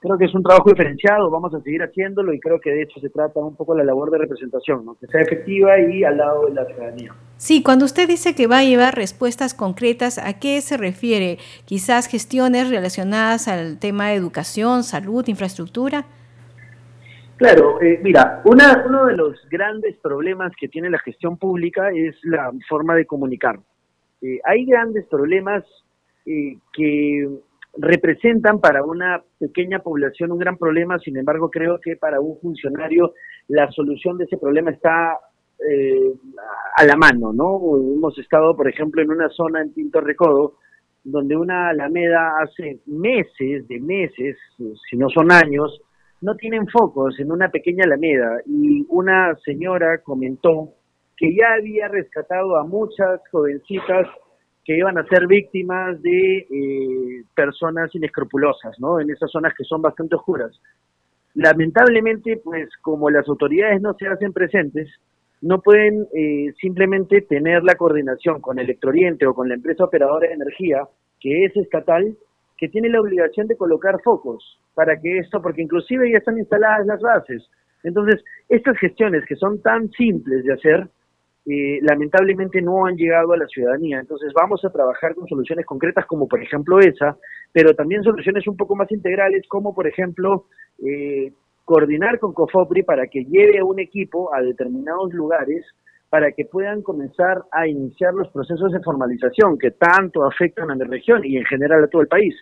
creo 0.00 0.18
que 0.18 0.26
es 0.26 0.34
un 0.34 0.42
trabajo 0.42 0.68
diferenciado, 0.68 1.30
vamos 1.30 1.54
a 1.54 1.60
seguir 1.62 1.82
haciéndolo 1.82 2.34
y 2.34 2.40
creo 2.40 2.60
que 2.60 2.70
de 2.70 2.82
hecho 2.82 3.00
se 3.00 3.08
trata 3.08 3.40
un 3.40 3.56
poco 3.56 3.74
la 3.74 3.84
labor 3.84 4.10
de 4.10 4.18
representación, 4.18 4.84
¿no? 4.84 4.96
que 4.96 5.06
sea 5.06 5.22
efectiva 5.22 5.78
y 5.78 6.04
al 6.04 6.18
lado 6.18 6.46
de 6.46 6.52
la 6.54 6.66
ciudadanía. 6.66 7.14
Sí, 7.38 7.62
cuando 7.62 7.86
usted 7.86 8.06
dice 8.06 8.34
que 8.34 8.46
va 8.46 8.58
a 8.58 8.64
llevar 8.64 8.94
respuestas 8.94 9.54
concretas, 9.54 10.18
¿a 10.18 10.38
qué 10.38 10.60
se 10.60 10.76
refiere? 10.76 11.38
Quizás 11.64 12.06
gestiones 12.06 12.68
relacionadas 12.68 13.48
al 13.48 13.78
tema 13.78 14.08
de 14.08 14.16
educación, 14.16 14.84
salud, 14.84 15.26
infraestructura. 15.26 16.04
Claro, 17.36 17.80
eh, 17.80 17.98
mira, 18.02 18.42
una, 18.44 18.84
uno 18.86 19.06
de 19.06 19.16
los 19.16 19.36
grandes 19.50 19.96
problemas 20.02 20.52
que 20.58 20.68
tiene 20.68 20.90
la 20.90 20.98
gestión 20.98 21.36
pública 21.36 21.90
es 21.94 22.14
la 22.24 22.50
forma 22.68 22.94
de 22.94 23.06
comunicar. 23.06 23.58
Eh, 24.22 24.38
hay 24.44 24.64
grandes 24.64 25.06
problemas 25.06 25.64
eh, 26.26 26.58
que 26.72 27.28
representan 27.78 28.60
para 28.60 28.82
una 28.82 29.22
pequeña 29.38 29.80
población 29.80 30.32
un 30.32 30.38
gran 30.38 30.56
problema, 30.56 30.98
sin 30.98 31.16
embargo 31.16 31.50
creo 31.50 31.78
que 31.80 31.96
para 31.96 32.20
un 32.20 32.38
funcionario 32.40 33.14
la 33.48 33.70
solución 33.70 34.18
de 34.18 34.24
ese 34.24 34.38
problema 34.38 34.70
está 34.70 35.18
eh, 35.58 36.12
a 36.76 36.84
la 36.84 36.96
mano, 36.96 37.32
¿no? 37.32 37.58
Hemos 37.76 38.18
estado, 38.18 38.56
por 38.56 38.68
ejemplo, 38.68 39.02
en 39.02 39.10
una 39.10 39.28
zona 39.28 39.62
en 39.62 39.72
Pinto 39.72 40.00
Recodo, 40.00 40.54
donde 41.04 41.36
una 41.36 41.68
alameda 41.68 42.38
hace 42.42 42.80
meses, 42.86 43.66
de 43.68 43.80
meses, 43.80 44.36
si 44.90 44.96
no 44.96 45.08
son 45.08 45.30
años, 45.30 45.80
no 46.20 46.34
tienen 46.34 46.66
focos 46.66 47.18
en 47.20 47.30
una 47.30 47.50
pequeña 47.50 47.84
alameda 47.84 48.40
y 48.46 48.84
una 48.88 49.36
señora 49.44 50.02
comentó 50.02 50.72
que 51.16 51.34
ya 51.34 51.54
había 51.54 51.88
rescatado 51.88 52.56
a 52.56 52.64
muchas 52.64 53.20
jovencitas 53.30 54.08
que 54.66 54.76
iban 54.76 54.98
a 54.98 55.06
ser 55.06 55.28
víctimas 55.28 56.02
de 56.02 56.38
eh, 56.38 57.24
personas 57.36 57.94
inescrupulosas, 57.94 58.74
¿no? 58.80 58.98
En 58.98 59.08
esas 59.10 59.30
zonas 59.30 59.54
que 59.56 59.62
son 59.62 59.80
bastante 59.80 60.16
oscuras. 60.16 60.60
Lamentablemente, 61.34 62.40
pues 62.42 62.68
como 62.82 63.08
las 63.08 63.28
autoridades 63.28 63.80
no 63.80 63.94
se 63.94 64.08
hacen 64.08 64.32
presentes, 64.32 64.88
no 65.40 65.60
pueden 65.60 66.08
eh, 66.12 66.52
simplemente 66.60 67.20
tener 67.20 67.62
la 67.62 67.76
coordinación 67.76 68.40
con 68.40 68.58
Electrooriente 68.58 69.24
o 69.26 69.34
con 69.34 69.48
la 69.48 69.54
empresa 69.54 69.84
operadora 69.84 70.26
de 70.26 70.34
energía, 70.34 70.82
que 71.20 71.44
es 71.44 71.56
estatal, 71.56 72.16
que 72.58 72.68
tiene 72.68 72.88
la 72.88 73.00
obligación 73.00 73.46
de 73.46 73.56
colocar 73.56 74.02
focos 74.02 74.58
para 74.74 75.00
que 75.00 75.18
esto, 75.18 75.40
porque 75.40 75.62
inclusive 75.62 76.10
ya 76.10 76.18
están 76.18 76.38
instaladas 76.38 76.86
las 76.86 77.00
bases. 77.00 77.48
Entonces, 77.84 78.24
estas 78.48 78.76
gestiones 78.78 79.24
que 79.26 79.36
son 79.36 79.62
tan 79.62 79.90
simples 79.90 80.44
de 80.44 80.54
hacer, 80.54 80.88
eh, 81.48 81.78
lamentablemente 81.82 82.60
no 82.60 82.86
han 82.86 82.96
llegado 82.96 83.32
a 83.32 83.36
la 83.36 83.46
ciudadanía. 83.46 84.00
Entonces 84.00 84.32
vamos 84.34 84.64
a 84.64 84.70
trabajar 84.70 85.14
con 85.14 85.28
soluciones 85.28 85.64
concretas 85.64 86.04
como 86.06 86.26
por 86.26 86.42
ejemplo 86.42 86.80
esa, 86.80 87.16
pero 87.52 87.74
también 87.74 88.02
soluciones 88.02 88.46
un 88.48 88.56
poco 88.56 88.74
más 88.74 88.90
integrales 88.90 89.46
como 89.48 89.74
por 89.74 89.86
ejemplo 89.86 90.46
eh, 90.84 91.32
coordinar 91.64 92.18
con 92.18 92.32
COFOPRI 92.32 92.82
para 92.82 93.06
que 93.06 93.24
lleve 93.24 93.58
a 93.60 93.64
un 93.64 93.78
equipo 93.78 94.34
a 94.34 94.42
determinados 94.42 95.12
lugares 95.12 95.64
para 96.08 96.32
que 96.32 96.44
puedan 96.44 96.82
comenzar 96.82 97.42
a 97.52 97.66
iniciar 97.66 98.14
los 98.14 98.28
procesos 98.28 98.72
de 98.72 98.80
formalización 98.80 99.58
que 99.58 99.72
tanto 99.72 100.24
afectan 100.24 100.70
a 100.70 100.74
mi 100.74 100.84
región 100.84 101.24
y 101.24 101.36
en 101.36 101.44
general 101.44 101.84
a 101.84 101.88
todo 101.88 102.02
el 102.02 102.08
país. 102.08 102.34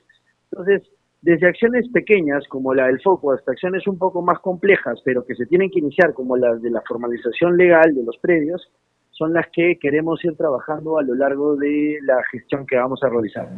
Entonces, 0.51 0.83
desde 1.23 1.49
acciones 1.49 1.89
pequeñas 1.91 2.47
como 2.49 2.75
la 2.75 2.87
del 2.87 3.01
foco 3.01 3.33
hasta 3.33 3.53
acciones 3.53 3.87
un 3.87 3.99
poco 3.99 4.21
más 4.21 4.39
complejas, 4.41 5.01
pero 5.05 5.25
que 5.25 5.35
se 5.35 5.47
tienen 5.47 5.71
que 5.71 5.79
iniciar 5.79 6.13
como 6.13 6.37
las 6.37 6.61
de 6.61 6.71
la 6.71 6.83
formalización 6.87 7.57
legal 7.57 7.95
de 7.95 8.05
los 8.05 8.19
predios, 8.19 8.71
son 9.17 9.33
las 9.33 9.47
que 9.53 9.79
queremos 9.81 10.25
ir 10.25 10.37
trabajando 10.37 10.99
a 10.99 11.03
lo 11.03 11.15
largo 11.15 11.55
de 11.57 11.99
la 12.03 12.17
gestión 12.33 12.67
que 12.67 12.77
vamos 12.77 13.01
a 13.05 13.09
realizar. 13.09 13.49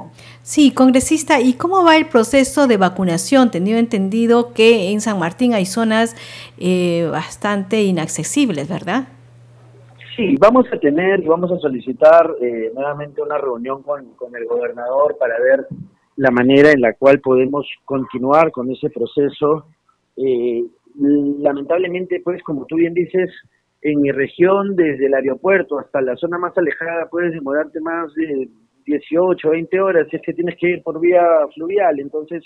Sí, 0.43 0.73
congresista, 0.73 1.41
¿y 1.41 1.55
cómo 1.55 1.83
va 1.83 1.97
el 1.97 2.07
proceso 2.07 2.67
de 2.67 2.77
vacunación? 2.77 3.51
Tenido 3.51 3.79
entendido 3.79 4.53
que 4.53 4.91
en 4.93 5.01
San 5.01 5.19
Martín 5.19 5.55
hay 5.55 5.65
zonas 5.65 6.15
eh, 6.59 7.09
bastante 7.11 7.83
inaccesibles, 7.83 8.69
¿verdad? 8.69 9.09
Sí, 10.15 10.37
vamos 10.39 10.67
a 10.73 10.79
tener 10.79 11.21
y 11.21 11.27
vamos 11.27 11.51
a 11.51 11.59
solicitar 11.59 12.35
eh, 12.41 12.71
nuevamente 12.75 13.23
una 13.23 13.39
reunión 13.39 13.83
con, 13.83 14.13
con 14.15 14.37
el 14.37 14.45
gobernador 14.47 15.17
para 15.19 15.39
ver 15.39 15.67
la 16.17 16.31
manera 16.31 16.71
en 16.71 16.81
la 16.81 16.95
cual 16.95 17.21
podemos 17.21 17.67
continuar 17.85 18.51
con 18.51 18.71
ese 18.71 18.91
proceso. 18.91 19.67
Eh, 20.17 20.65
lamentablemente, 20.99 22.21
pues 22.23 22.43
como 22.43 22.67
tú 22.67 22.77
bien 22.77 22.95
dices, 22.95 23.31
en 23.89 24.01
mi 24.01 24.11
región, 24.11 24.75
desde 24.75 25.07
el 25.07 25.15
aeropuerto 25.15 25.79
hasta 25.79 26.01
la 26.01 26.17
zona 26.17 26.39
más 26.39 26.57
alejada, 26.59 27.09
puedes 27.09 27.33
demorarte 27.33 27.81
más 27.81 28.13
de 28.15 28.49
18, 28.85 29.49
20 29.49 29.81
horas, 29.81 30.09
es 30.11 30.21
que 30.23 30.33
tienes 30.33 30.57
que 30.59 30.71
ir 30.71 30.83
por 30.83 30.99
vía 30.99 31.23
fluvial. 31.55 32.01
Entonces, 32.01 32.43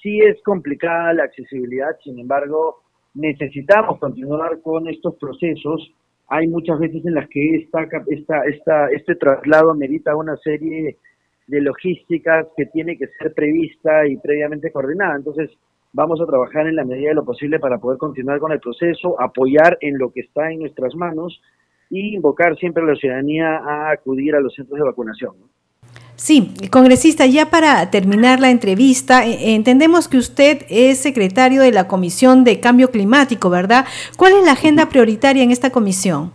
sí 0.00 0.20
es 0.20 0.40
complicada 0.44 1.14
la 1.14 1.24
accesibilidad, 1.24 1.96
sin 2.04 2.16
embargo, 2.20 2.82
necesitamos 3.14 3.98
continuar 3.98 4.60
con 4.62 4.88
estos 4.88 5.16
procesos. 5.16 5.92
Hay 6.28 6.46
muchas 6.46 6.78
veces 6.78 7.04
en 7.04 7.14
las 7.14 7.28
que 7.28 7.56
esta, 7.56 7.82
esta, 8.06 8.44
esta, 8.44 8.90
este 8.90 9.16
traslado 9.16 9.72
amerita 9.72 10.14
una 10.14 10.36
serie 10.36 10.96
de 11.48 11.60
logísticas 11.60 12.46
que 12.56 12.66
tiene 12.66 12.96
que 12.96 13.08
ser 13.18 13.34
prevista 13.34 14.06
y 14.06 14.16
previamente 14.16 14.70
coordinada. 14.70 15.16
Entonces, 15.16 15.50
vamos 15.92 16.20
a 16.20 16.26
trabajar 16.26 16.66
en 16.66 16.76
la 16.76 16.84
medida 16.84 17.10
de 17.10 17.14
lo 17.14 17.24
posible 17.24 17.58
para 17.58 17.78
poder 17.78 17.98
continuar 17.98 18.38
con 18.38 18.52
el 18.52 18.60
proceso, 18.60 19.20
apoyar 19.20 19.78
en 19.80 19.98
lo 19.98 20.12
que 20.12 20.20
está 20.20 20.50
en 20.50 20.60
nuestras 20.60 20.94
manos 20.94 21.40
y 21.90 22.14
invocar 22.14 22.56
siempre 22.56 22.82
a 22.82 22.86
la 22.86 22.96
ciudadanía 22.96 23.58
a 23.58 23.90
acudir 23.90 24.34
a 24.34 24.40
los 24.40 24.54
centros 24.54 24.78
de 24.78 24.84
vacunación. 24.84 25.34
Sí, 26.14 26.54
congresista, 26.70 27.26
ya 27.26 27.50
para 27.50 27.90
terminar 27.90 28.38
la 28.38 28.50
entrevista, 28.50 29.26
eh, 29.26 29.54
entendemos 29.54 30.08
que 30.08 30.18
usted 30.18 30.58
es 30.68 30.98
secretario 30.98 31.62
de 31.62 31.72
la 31.72 31.88
Comisión 31.88 32.44
de 32.44 32.60
Cambio 32.60 32.90
Climático, 32.90 33.50
¿verdad? 33.50 33.86
¿Cuál 34.16 34.34
es 34.34 34.44
la 34.44 34.52
agenda 34.52 34.88
prioritaria 34.88 35.42
en 35.42 35.50
esta 35.50 35.70
comisión? 35.70 36.30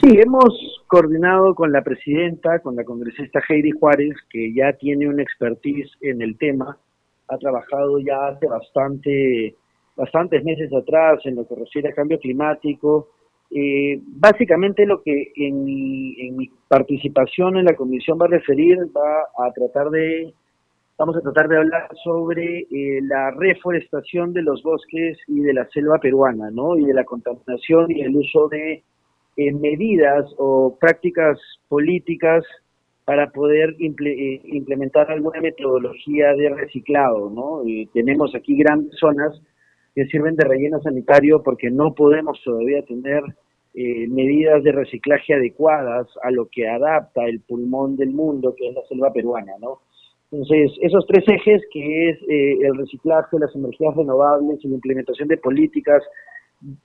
Sí, 0.00 0.18
hemos 0.18 0.82
coordinado 0.86 1.54
con 1.54 1.72
la 1.72 1.82
presidenta, 1.82 2.60
con 2.60 2.76
la 2.76 2.84
congresista 2.84 3.40
Heidi 3.48 3.72
Juárez, 3.72 4.14
que 4.30 4.54
ya 4.54 4.72
tiene 4.72 5.08
una 5.08 5.22
expertise 5.22 5.90
en 6.00 6.22
el 6.22 6.38
tema, 6.38 6.78
ha 7.28 7.38
trabajado 7.38 7.98
ya 7.98 8.28
hace 8.28 8.46
bastante, 8.46 9.54
bastantes 9.96 10.44
meses 10.44 10.72
atrás 10.72 11.20
en 11.24 11.36
lo 11.36 11.46
que 11.46 11.54
refiere 11.54 11.90
a 11.90 11.94
cambio 11.94 12.18
climático. 12.18 13.08
Eh, 13.50 14.00
básicamente 14.02 14.86
lo 14.86 15.02
que 15.02 15.32
en 15.36 15.64
mi, 15.64 16.14
en 16.20 16.36
mi 16.36 16.50
participación 16.68 17.56
en 17.56 17.64
la 17.64 17.76
comisión 17.76 18.18
va 18.20 18.26
a 18.26 18.30
referir, 18.30 18.78
va 18.96 19.46
a 19.46 19.52
tratar 19.52 19.90
de, 19.90 20.32
vamos 20.98 21.16
a 21.16 21.20
tratar 21.20 21.48
de 21.48 21.58
hablar 21.58 21.88
sobre 22.02 22.60
eh, 22.60 23.00
la 23.02 23.30
reforestación 23.30 24.32
de 24.32 24.42
los 24.42 24.62
bosques 24.62 25.18
y 25.28 25.40
de 25.40 25.54
la 25.54 25.66
selva 25.68 25.98
peruana, 25.98 26.50
¿no? 26.50 26.76
Y 26.76 26.84
de 26.84 26.94
la 26.94 27.04
contaminación 27.04 27.90
y 27.90 28.02
el 28.02 28.16
uso 28.16 28.48
de 28.48 28.82
medidas 29.36 30.24
o 30.38 30.78
prácticas 30.80 31.38
políticas 31.68 32.42
para 33.06 33.30
poder 33.30 33.74
eh, 33.78 34.40
implementar 34.44 35.10
alguna 35.10 35.40
metodología 35.40 36.34
de 36.34 36.50
reciclado, 36.50 37.30
¿no? 37.30 37.62
tenemos 37.94 38.34
aquí 38.34 38.54
grandes 38.58 38.94
zonas 38.98 39.40
que 39.94 40.04
sirven 40.06 40.36
de 40.36 40.44
relleno 40.44 40.78
sanitario 40.82 41.42
porque 41.42 41.70
no 41.70 41.94
podemos 41.94 42.38
todavía 42.44 42.82
tener 42.82 43.22
eh, 43.78 44.06
medidas 44.08 44.62
de 44.62 44.72
reciclaje 44.72 45.34
adecuadas 45.34 46.06
a 46.22 46.30
lo 46.30 46.48
que 46.50 46.68
adapta 46.68 47.24
el 47.26 47.40
pulmón 47.40 47.96
del 47.96 48.10
mundo, 48.10 48.54
que 48.56 48.68
es 48.68 48.74
la 48.74 48.82
selva 48.88 49.12
peruana, 49.12 49.52
¿no? 49.60 49.80
Entonces, 50.32 50.72
esos 50.80 51.06
tres 51.06 51.24
ejes, 51.28 51.62
que 51.70 52.08
es 52.10 52.18
eh, 52.28 52.58
el 52.62 52.76
reciclaje, 52.76 53.38
las 53.38 53.54
energías 53.54 53.94
renovables 53.94 54.64
y 54.64 54.68
la 54.68 54.74
implementación 54.74 55.28
de 55.28 55.36
políticas 55.36 56.02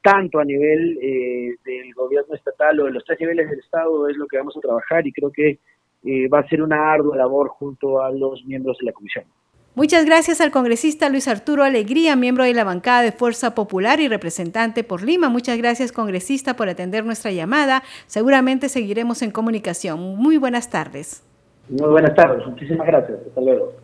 tanto 0.04 0.40
a 0.40 0.46
nivel 0.46 0.98
eh, 1.02 1.56
del 1.66 1.94
gobierno 1.94 2.36
estatal 2.36 2.80
o 2.80 2.86
de 2.86 2.92
los 2.92 3.04
tres 3.06 3.20
niveles 3.20 3.50
del 3.50 3.60
Estado 3.60 4.08
es 4.10 4.18
lo 4.18 4.28
que 4.28 4.38
vamos 4.38 4.56
a 4.58 4.62
trabajar 4.62 5.08
y 5.08 5.12
creo 5.12 5.32
que 5.32 5.60
eh, 6.04 6.28
va 6.28 6.40
a 6.40 6.48
ser 6.48 6.62
una 6.62 6.92
ardua 6.92 7.16
labor 7.16 7.50
junto 7.50 8.02
a 8.02 8.12
los 8.12 8.44
miembros 8.46 8.78
de 8.80 8.86
la 8.86 8.92
comisión. 8.92 9.26
Muchas 9.74 10.06
gracias 10.06 10.42
al 10.42 10.52
congresista 10.52 11.08
Luis 11.08 11.30
Arturo 11.30 11.64
Alegría, 11.64 12.18
miembro 12.18 12.44
de 12.44 12.54
la 12.54 12.66
bancada 12.66 13.04
de 13.04 13.14
Fuerza 13.14 13.56
Popular 13.56 14.02
y 14.02 14.10
representante 14.10 14.84
por 14.84 15.02
Lima. 15.02 15.30
Muchas 15.30 15.58
gracias, 15.58 15.94
congresista, 15.94 16.58
por 16.58 16.68
atender 16.68 17.06
nuestra 17.06 17.32
llamada. 17.32 17.82
Seguramente 18.06 18.68
seguiremos 18.68 19.22
en 19.22 19.32
comunicación. 19.32 20.18
Muy 20.18 20.36
buenas 20.36 20.70
tardes. 20.70 21.24
Muy 21.70 21.90
buenas 21.90 22.14
tardes. 22.16 22.46
Muchísimas 22.46 22.86
gracias. 22.86 23.20
Hasta 23.26 23.40
luego. 23.40 23.81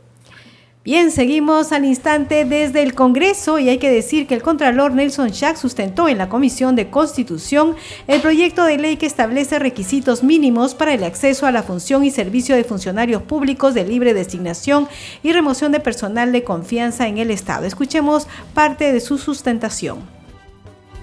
Bien, 0.87 1.11
seguimos 1.11 1.73
al 1.73 1.83
instante 1.83 2.45
desde 2.45 2.81
el 2.81 2.95
Congreso 2.95 3.59
y 3.59 3.67
hay 3.67 3.77
que 3.77 3.91
decir 3.91 4.25
que 4.25 4.35
el 4.35 4.41
Contralor 4.41 4.93
Nelson 4.93 5.31
Schack 5.31 5.57
sustentó 5.57 6.07
en 6.07 6.17
la 6.17 6.29
Comisión 6.29 6.77
de 6.77 6.89
Constitución 6.89 7.75
el 8.07 8.21
proyecto 8.21 8.63
de 8.63 8.77
ley 8.77 8.95
que 8.95 9.05
establece 9.05 9.59
requisitos 9.59 10.23
mínimos 10.23 10.75
para 10.75 10.93
el 10.93 11.03
acceso 11.03 11.45
a 11.45 11.51
la 11.51 11.61
función 11.61 12.05
y 12.05 12.09
servicio 12.09 12.55
de 12.55 12.63
funcionarios 12.63 13.21
públicos 13.21 13.73
de 13.73 13.85
libre 13.85 14.13
designación 14.13 14.87
y 15.23 15.33
remoción 15.33 15.73
de 15.73 15.81
personal 15.81 16.31
de 16.31 16.45
confianza 16.45 17.09
en 17.09 17.17
el 17.17 17.31
Estado. 17.31 17.65
Escuchemos 17.65 18.25
parte 18.53 18.93
de 18.93 19.01
su 19.01 19.17
sustentación. 19.17 19.97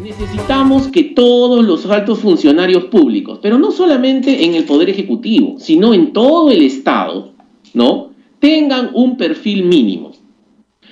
Necesitamos 0.01 0.89
que 0.89 1.03
todos 1.03 1.63
los 1.63 1.85
altos 1.91 2.21
funcionarios 2.21 2.85
públicos, 2.85 3.39
pero 3.43 3.59
no 3.59 3.71
solamente 3.71 4.47
en 4.47 4.55
el 4.55 4.65
Poder 4.65 4.89
Ejecutivo, 4.89 5.57
sino 5.59 5.93
en 5.93 6.15
todo 6.15 6.51
el 6.51 6.63
Estado, 6.63 7.35
¿no? 7.75 8.14
Tengan 8.45 8.91
un 8.93 9.17
perfil 9.17 9.65
mínimo. 9.65 10.13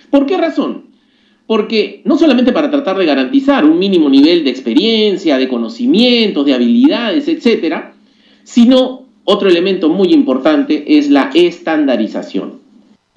¿Por 0.08 0.24
qué 0.24 0.38
razón? 0.38 0.86
Porque 1.46 2.00
no 2.06 2.16
solamente 2.16 2.50
para 2.50 2.70
tratar 2.70 2.96
de 2.96 3.04
garantizar 3.04 3.66
un 3.66 3.78
mínimo 3.78 4.08
nivel 4.08 4.42
de 4.42 4.48
experiencia, 4.48 5.36
de 5.36 5.48
conocimientos, 5.48 6.46
de 6.46 6.54
habilidades, 6.54 7.28
etcétera, 7.28 7.92
sino 8.42 9.02
otro 9.24 9.50
elemento 9.50 9.90
muy 9.90 10.14
importante 10.14 10.96
es 10.96 11.10
la 11.10 11.28
estandarización. 11.34 12.60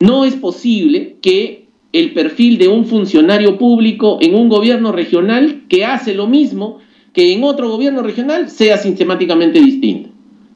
No 0.01 0.25
es 0.25 0.35
posible 0.35 1.15
que 1.21 1.67
el 1.93 2.11
perfil 2.11 2.57
de 2.57 2.67
un 2.67 2.87
funcionario 2.87 3.57
público 3.57 4.17
en 4.19 4.35
un 4.35 4.49
gobierno 4.49 4.91
regional 4.91 5.61
que 5.69 5.85
hace 5.85 6.13
lo 6.13 6.27
mismo 6.27 6.79
que 7.13 7.31
en 7.31 7.45
otro 7.45 7.69
gobierno 7.69 8.03
regional 8.03 8.49
sea 8.49 8.75
sistemáticamente 8.75 9.61
distinto. 9.61 10.09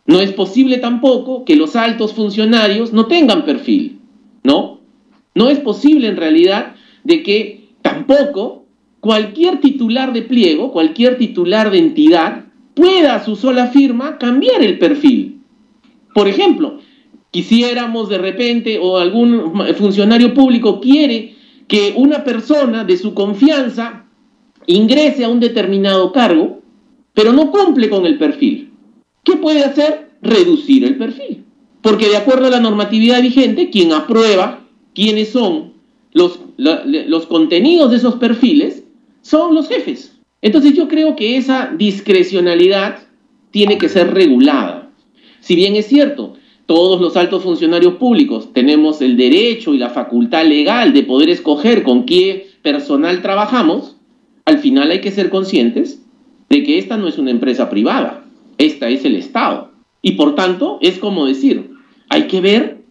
No 0.10 0.22
es 0.22 0.32
posible 0.34 0.80
tampoco 0.80 1.45
que 1.45 1.56
los 1.56 1.76
altos 1.76 2.13
funcionarios 2.13 2.93
no 2.93 3.06
tengan 3.06 3.45
perfil, 3.45 4.00
¿no? 4.43 4.80
No 5.36 5.52
es 5.52 5.60
posible 5.60 6.08
en 6.08 6.17
realidad 6.17 6.74
de 7.04 7.22
que 7.22 7.69
tampoco 7.84 8.65
cualquier 9.02 9.62
titular 9.62 10.12
de 10.12 10.24
pliego, 10.24 10.72
cualquier 10.72 11.19
titular 11.19 11.69
de 11.69 11.78
entidad, 11.78 12.45
pueda 12.74 13.13
a 13.13 13.24
su 13.24 13.36
sola 13.36 13.67
firma 13.67 14.17
cambiar 14.17 14.63
el 14.63 14.80
perfil. 14.80 15.41
Por 16.15 16.28
ejemplo, 16.28 16.80
quisiéramos 17.30 18.10
de 18.10 18.17
repente 18.17 18.80
o 18.82 18.98
algún 18.98 19.54
funcionario 19.78 20.34
público 20.34 20.82
quiere 20.82 21.36
que 21.67 21.93
una 21.95 22.24
persona 22.24 22.84
de 22.84 22.98
su 22.98 23.13
confianza 23.13 24.06
ingrese 24.65 25.24
a 25.24 25.30
un 25.30 25.39
determinado 25.39 26.12
cargo, 26.12 26.63
pero 27.13 27.32
no 27.32 27.52
cumple 27.52 27.91
con 27.91 28.08
el 28.08 28.17
perfil. 28.17 28.68
¿Qué 29.23 29.38
puede 29.38 29.63
hacer? 29.63 30.10
Reducir 30.21 30.84
el 30.84 30.97
perfil. 30.97 31.43
Porque 31.82 32.10
de 32.10 32.17
acuerdo 32.17 32.47
a 32.47 32.51
la 32.51 32.60
normatividad 32.60 33.21
vigente, 33.21 33.69
quien 33.69 33.93
aprueba 33.93 34.65
quiénes 34.93 35.29
son 35.29 35.73
los, 36.12 36.39
los 36.58 37.25
contenidos 37.27 37.91
de 37.91 37.97
esos 37.97 38.15
perfiles 38.15 38.84
son 39.21 39.55
los 39.55 39.67
jefes. 39.67 40.19
Entonces 40.41 40.73
yo 40.73 40.88
creo 40.88 41.15
que 41.15 41.38
esa 41.38 41.71
discrecionalidad 41.77 42.99
tiene 43.51 43.77
que 43.77 43.89
ser 43.89 44.13
regulada. 44.13 44.89
Si 45.39 45.55
bien 45.55 45.75
es 45.75 45.88
cierto, 45.88 46.36
todos 46.65 47.01
los 47.01 47.17
altos 47.17 47.43
funcionarios 47.43 47.95
públicos 47.95 48.53
tenemos 48.53 49.01
el 49.01 49.17
derecho 49.17 49.73
y 49.73 49.77
la 49.77 49.89
facultad 49.89 50.45
legal 50.45 50.93
de 50.93 51.03
poder 51.03 51.29
escoger 51.29 51.84
con 51.84 52.05
qué 52.05 52.47
personal 52.62 53.21
trabajamos, 53.21 53.95
al 54.45 54.60
final 54.60 54.91
hay 54.91 55.01
que 55.01 55.12
ser 55.12 55.29
conscientes 55.29 56.01
de 56.49 56.63
que 56.63 56.77
esta 56.77 56.97
no 56.97 57.08
es 57.08 57.17
una 57.17 57.32
empresa 57.32 57.69
privada. 57.69 58.25
Esta 58.60 58.89
es 58.89 59.06
el 59.06 59.15
Estado. 59.15 59.72
Y 60.04 60.12
por 60.12 60.36
tanto, 60.36 60.78
es 60.82 61.00
como 61.00 61.26
decir, 61.26 61.72
hay 62.10 62.28
que 62.28 62.41
ver, 62.41 62.84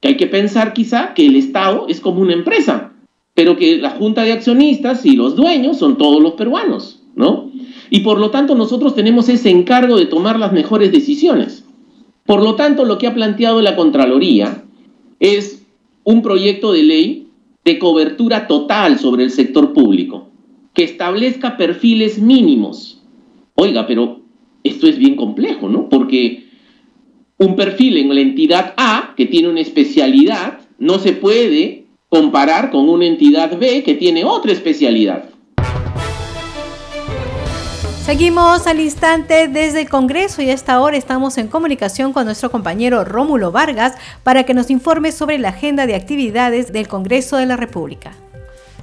que 0.00 0.08
hay 0.08 0.16
que 0.16 0.26
pensar 0.26 0.74
quizá 0.74 1.14
que 1.14 1.24
el 1.24 1.36
Estado 1.36 1.86
es 1.88 2.00
como 2.00 2.20
una 2.20 2.34
empresa, 2.34 2.92
pero 3.34 3.56
que 3.56 3.78
la 3.78 3.90
junta 3.90 4.24
de 4.24 4.32
accionistas 4.32 5.06
y 5.06 5.16
los 5.16 5.36
dueños 5.36 5.78
son 5.78 5.96
todos 5.96 6.22
los 6.22 6.34
peruanos, 6.34 7.02
¿no? 7.14 7.50
Y 7.88 8.00
por 8.00 8.18
lo 8.18 8.30
tanto 8.30 8.54
nosotros 8.54 8.94
tenemos 8.94 9.28
ese 9.28 9.50
encargo 9.50 9.96
de 9.96 10.06
tomar 10.06 10.38
las 10.38 10.52
mejores 10.52 10.92
decisiones. 10.92 11.64
Por 12.26 12.42
lo 12.42 12.54
tanto, 12.54 12.84
lo 12.84 12.98
que 12.98 13.06
ha 13.06 13.14
planteado 13.14 13.62
la 13.62 13.76
Contraloría 13.76 14.64
es 15.20 15.64
un 16.04 16.22
proyecto 16.22 16.72
de 16.72 16.82
ley 16.82 17.28
de 17.64 17.78
cobertura 17.78 18.48
total 18.48 18.98
sobre 18.98 19.24
el 19.24 19.30
sector 19.30 19.72
público, 19.72 20.28
que 20.74 20.84
establezca 20.84 21.56
perfiles 21.56 22.18
mínimos. 22.18 23.02
Oiga, 23.54 23.86
pero 23.86 24.21
esto 24.64 24.86
es 24.86 24.98
bien 24.98 25.16
complejo, 25.16 25.68
¿no? 25.68 25.88
Porque 25.88 26.44
un 27.38 27.56
perfil 27.56 27.96
en 27.96 28.14
la 28.14 28.20
entidad 28.20 28.74
A, 28.76 29.14
que 29.16 29.26
tiene 29.26 29.48
una 29.48 29.60
especialidad, 29.60 30.60
no 30.78 30.98
se 30.98 31.12
puede 31.12 31.86
comparar 32.08 32.70
con 32.70 32.88
una 32.88 33.06
entidad 33.06 33.58
B 33.58 33.82
que 33.82 33.94
tiene 33.94 34.24
otra 34.24 34.52
especialidad. 34.52 35.30
Seguimos 38.04 38.66
al 38.66 38.80
instante 38.80 39.46
desde 39.46 39.82
el 39.82 39.88
Congreso 39.88 40.42
y 40.42 40.50
a 40.50 40.54
esta 40.54 40.80
hora 40.80 40.96
estamos 40.96 41.38
en 41.38 41.46
comunicación 41.46 42.12
con 42.12 42.24
nuestro 42.24 42.50
compañero 42.50 43.04
Rómulo 43.04 43.52
Vargas 43.52 43.94
para 44.24 44.42
que 44.42 44.54
nos 44.54 44.70
informe 44.70 45.12
sobre 45.12 45.38
la 45.38 45.50
agenda 45.50 45.86
de 45.86 45.94
actividades 45.94 46.72
del 46.72 46.88
Congreso 46.88 47.36
de 47.36 47.46
la 47.46 47.56
República. 47.56 48.12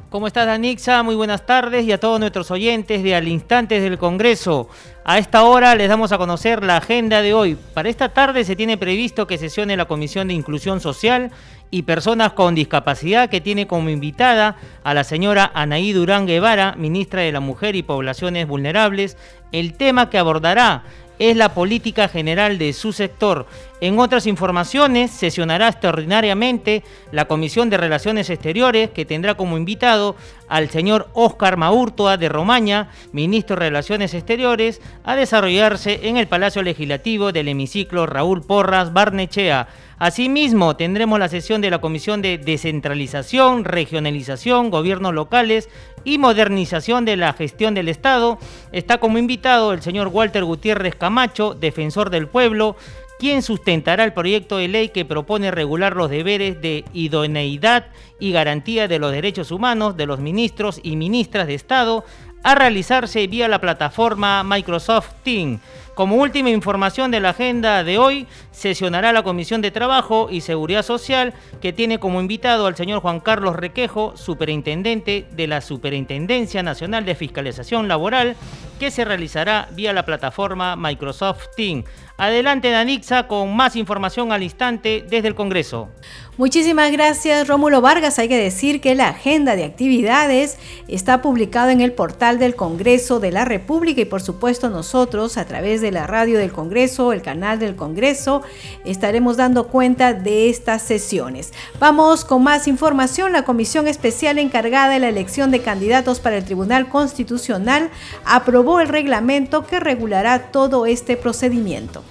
¿Cómo 0.09 0.25
estás, 0.25 0.47
Danixa? 0.47 1.03
Muy 1.03 1.13
buenas 1.13 1.45
tardes 1.45 1.85
y 1.85 1.91
a 1.91 1.99
todos 1.99 2.19
nuestros 2.19 2.49
oyentes 2.49 3.03
de 3.03 3.13
Al 3.13 3.27
Instante 3.27 3.79
del 3.79 3.99
Congreso. 3.99 4.67
A 5.05 5.19
esta 5.19 5.43
hora 5.43 5.75
les 5.75 5.87
damos 5.87 6.11
a 6.11 6.17
conocer 6.17 6.63
la 6.63 6.77
agenda 6.77 7.21
de 7.21 7.35
hoy. 7.35 7.55
Para 7.75 7.89
esta 7.89 8.09
tarde 8.09 8.43
se 8.43 8.55
tiene 8.55 8.75
previsto 8.75 9.27
que 9.27 9.37
sesione 9.37 9.77
la 9.77 9.85
Comisión 9.85 10.27
de 10.27 10.33
Inclusión 10.33 10.79
Social 10.79 11.29
y 11.69 11.83
Personas 11.83 12.33
con 12.33 12.55
Discapacidad, 12.55 13.29
que 13.29 13.39
tiene 13.39 13.67
como 13.67 13.91
invitada 13.91 14.55
a 14.83 14.95
la 14.95 15.03
señora 15.03 15.51
Anaí 15.53 15.93
Durán 15.93 16.25
Guevara, 16.25 16.73
ministra 16.75 17.21
de 17.21 17.31
la 17.31 17.39
Mujer 17.39 17.75
y 17.75 17.83
Poblaciones 17.83 18.47
Vulnerables. 18.47 19.15
El 19.51 19.75
tema 19.75 20.09
que 20.09 20.17
abordará 20.17 20.85
es 21.19 21.37
la 21.37 21.53
política 21.53 22.07
general 22.07 22.57
de 22.57 22.73
su 22.73 22.93
sector. 22.93 23.45
En 23.81 23.97
otras 23.97 24.27
informaciones, 24.27 25.09
sesionará 25.09 25.69
extraordinariamente 25.69 26.83
la 27.13 27.25
Comisión 27.25 27.69
de 27.69 27.77
Relaciones 27.77 28.29
Exteriores, 28.29 28.89
que 28.89 29.05
tendrá 29.05 29.35
como 29.35 29.57
invitado 29.57 30.17
al 30.49 30.69
señor 30.69 31.09
Óscar 31.13 31.55
Maurtoa 31.55 32.17
de 32.17 32.27
Romaña, 32.27 32.89
ministro 33.13 33.55
de 33.55 33.61
Relaciones 33.61 34.13
Exteriores, 34.13 34.81
a 35.05 35.15
desarrollarse 35.15 36.09
en 36.09 36.17
el 36.17 36.27
Palacio 36.27 36.61
Legislativo 36.61 37.31
del 37.31 37.47
hemiciclo 37.47 38.05
Raúl 38.05 38.41
Porras 38.41 38.91
Barnechea. 38.91 39.69
Asimismo, 39.97 40.75
tendremos 40.75 41.17
la 41.17 41.29
sesión 41.29 41.61
de 41.61 41.69
la 41.69 41.79
Comisión 41.79 42.21
de 42.21 42.37
Descentralización, 42.37 43.63
Regionalización, 43.63 44.71
Gobiernos 44.71 45.13
Locales 45.13 45.69
y 46.03 46.17
Modernización 46.17 47.05
de 47.05 47.15
la 47.15 47.31
Gestión 47.31 47.75
del 47.75 47.87
Estado. 47.87 48.39
Está 48.73 48.97
como 48.97 49.17
invitado 49.17 49.71
el 49.71 49.81
señor 49.81 50.07
Walter 50.07 50.43
Gutiérrez 50.43 50.95
Camacho, 50.95 51.53
defensor 51.53 52.09
del 52.09 52.27
pueblo, 52.27 52.75
quien 53.19 53.43
sustentará 53.43 54.05
el 54.05 54.13
proyecto 54.13 54.57
de 54.57 54.69
ley 54.69 54.89
que 54.89 55.05
propone 55.05 55.51
regular 55.51 55.95
los 55.95 56.09
deberes 56.09 56.61
de 56.61 56.85
idoneidad 56.93 57.87
y 58.19 58.31
garantía 58.31 58.87
de 58.87 58.97
los 58.97 59.11
derechos 59.11 59.51
humanos 59.51 59.97
de 59.97 60.05
los 60.05 60.19
ministros 60.19 60.79
y 60.81 60.95
ministras 60.95 61.45
de 61.45 61.53
Estado 61.53 62.05
a 62.43 62.55
realizarse 62.55 63.27
vía 63.27 63.49
la 63.49 63.59
plataforma 63.59 64.43
Microsoft 64.43 65.11
Teams. 65.23 65.59
Como 65.95 66.15
última 66.15 66.49
información 66.49 67.11
de 67.11 67.19
la 67.19 67.31
agenda 67.31 67.83
de 67.83 67.97
hoy, 67.97 68.25
sesionará 68.51 69.11
la 69.11 69.23
Comisión 69.23 69.61
de 69.61 69.69
Trabajo 69.69 70.29
y 70.31 70.39
Seguridad 70.39 70.83
Social, 70.83 71.33
que 71.59 71.73
tiene 71.73 71.99
como 71.99 72.21
invitado 72.21 72.67
al 72.67 72.77
señor 72.77 73.01
Juan 73.01 73.19
Carlos 73.19 73.57
Requejo, 73.57 74.15
superintendente 74.15 75.25
de 75.31 75.47
la 75.47 75.59
Superintendencia 75.59 76.63
Nacional 76.63 77.03
de 77.03 77.15
Fiscalización 77.15 77.89
Laboral, 77.89 78.37
que 78.79 78.91
se 78.91 79.03
realizará 79.03 79.67
vía 79.73 79.91
la 79.91 80.05
plataforma 80.05 80.77
Microsoft 80.77 81.47
Teams. 81.57 81.83
Adelante, 82.19 82.69
Danixa, 82.69 83.27
con 83.27 83.55
más 83.55 83.77
información 83.77 84.33
al 84.33 84.43
instante 84.43 85.05
desde 85.09 85.29
el 85.29 85.35
Congreso. 85.35 85.87
Muchísimas 86.35 86.91
gracias, 86.91 87.47
Rómulo 87.47 87.79
Vargas. 87.79 88.19
Hay 88.19 88.27
que 88.27 88.37
decir 88.37 88.81
que 88.81 88.93
la 88.93 89.09
agenda 89.09 89.55
de 89.55 89.63
actividades 89.63 90.57
está 90.89 91.21
publicada 91.21 91.71
en 91.71 91.79
el 91.79 91.93
portal 91.93 92.37
del 92.37 92.55
Congreso 92.55 93.21
de 93.21 93.31
la 93.31 93.45
República 93.45 94.01
y, 94.01 94.05
por 94.05 94.21
supuesto, 94.21 94.69
nosotros, 94.69 95.37
a 95.37 95.45
través 95.45 95.79
de 95.79 95.91
la 95.91 96.07
radio 96.07 96.37
del 96.37 96.51
Congreso, 96.51 97.13
el 97.13 97.21
canal 97.21 97.57
del 97.57 97.77
Congreso, 97.77 98.41
estaremos 98.83 99.37
dando 99.37 99.67
cuenta 99.67 100.13
de 100.13 100.49
estas 100.49 100.81
sesiones. 100.81 101.53
Vamos 101.79 102.25
con 102.25 102.43
más 102.43 102.67
información. 102.67 103.31
La 103.31 103.43
Comisión 103.43 103.87
Especial 103.87 104.39
encargada 104.39 104.89
de 104.89 104.99
la 104.99 105.07
elección 105.07 105.51
de 105.51 105.61
candidatos 105.61 106.19
para 106.19 106.37
el 106.37 106.43
Tribunal 106.43 106.89
Constitucional 106.89 107.89
aprobó 108.25 108.81
el 108.81 108.89
reglamento 108.89 109.65
que 109.65 109.79
regulará 109.79 110.51
todo 110.51 110.85
este 110.85 111.15
procedimiento. 111.15 112.03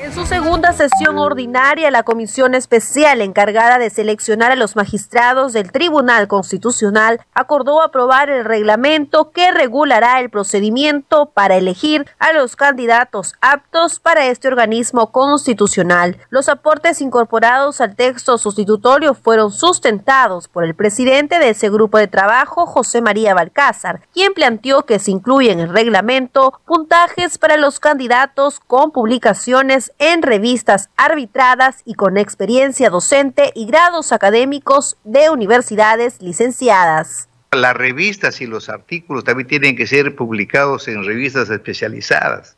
En 0.00 0.14
su 0.14 0.26
segunda 0.26 0.72
sesión 0.72 1.18
ordinaria, 1.18 1.90
la 1.90 2.04
comisión 2.04 2.54
especial 2.54 3.20
encargada 3.20 3.78
de 3.78 3.90
seleccionar 3.90 4.52
a 4.52 4.56
los 4.56 4.76
magistrados 4.76 5.52
del 5.52 5.72
Tribunal 5.72 6.28
Constitucional 6.28 7.20
acordó 7.34 7.82
aprobar 7.82 8.30
el 8.30 8.44
reglamento 8.44 9.32
que 9.32 9.50
regulará 9.50 10.20
el 10.20 10.30
procedimiento 10.30 11.26
para 11.26 11.56
elegir 11.56 12.06
a 12.20 12.32
los 12.32 12.54
candidatos 12.54 13.34
aptos 13.40 13.98
para 13.98 14.26
este 14.26 14.46
organismo 14.46 15.10
constitucional. 15.10 16.16
Los 16.30 16.48
aportes 16.48 17.00
incorporados 17.00 17.80
al 17.80 17.96
texto 17.96 18.38
sustitutorio 18.38 19.14
fueron 19.14 19.50
sustentados 19.50 20.46
por 20.46 20.64
el 20.64 20.76
presidente 20.76 21.40
de 21.40 21.50
ese 21.50 21.70
grupo 21.70 21.98
de 21.98 22.06
trabajo, 22.06 22.66
José 22.66 23.02
María 23.02 23.34
Balcázar, 23.34 24.02
quien 24.14 24.32
planteó 24.32 24.84
que 24.84 25.00
se 25.00 25.10
incluye 25.10 25.50
en 25.50 25.58
el 25.58 25.70
reglamento 25.70 26.60
puntajes 26.66 27.36
para 27.38 27.56
los 27.56 27.80
candidatos 27.80 28.60
con 28.60 28.92
publicaciones 28.92 29.87
en 29.98 30.22
revistas 30.22 30.90
arbitradas 30.96 31.82
y 31.84 31.94
con 31.94 32.16
experiencia 32.16 32.90
docente 32.90 33.52
y 33.54 33.66
grados 33.66 34.12
académicos 34.12 34.96
de 35.04 35.30
universidades 35.30 36.20
licenciadas. 36.20 37.28
Las 37.52 37.74
revistas 37.74 38.40
y 38.40 38.46
los 38.46 38.68
artículos 38.68 39.24
también 39.24 39.48
tienen 39.48 39.76
que 39.76 39.86
ser 39.86 40.14
publicados 40.14 40.88
en 40.88 41.04
revistas 41.04 41.50
especializadas. 41.50 42.56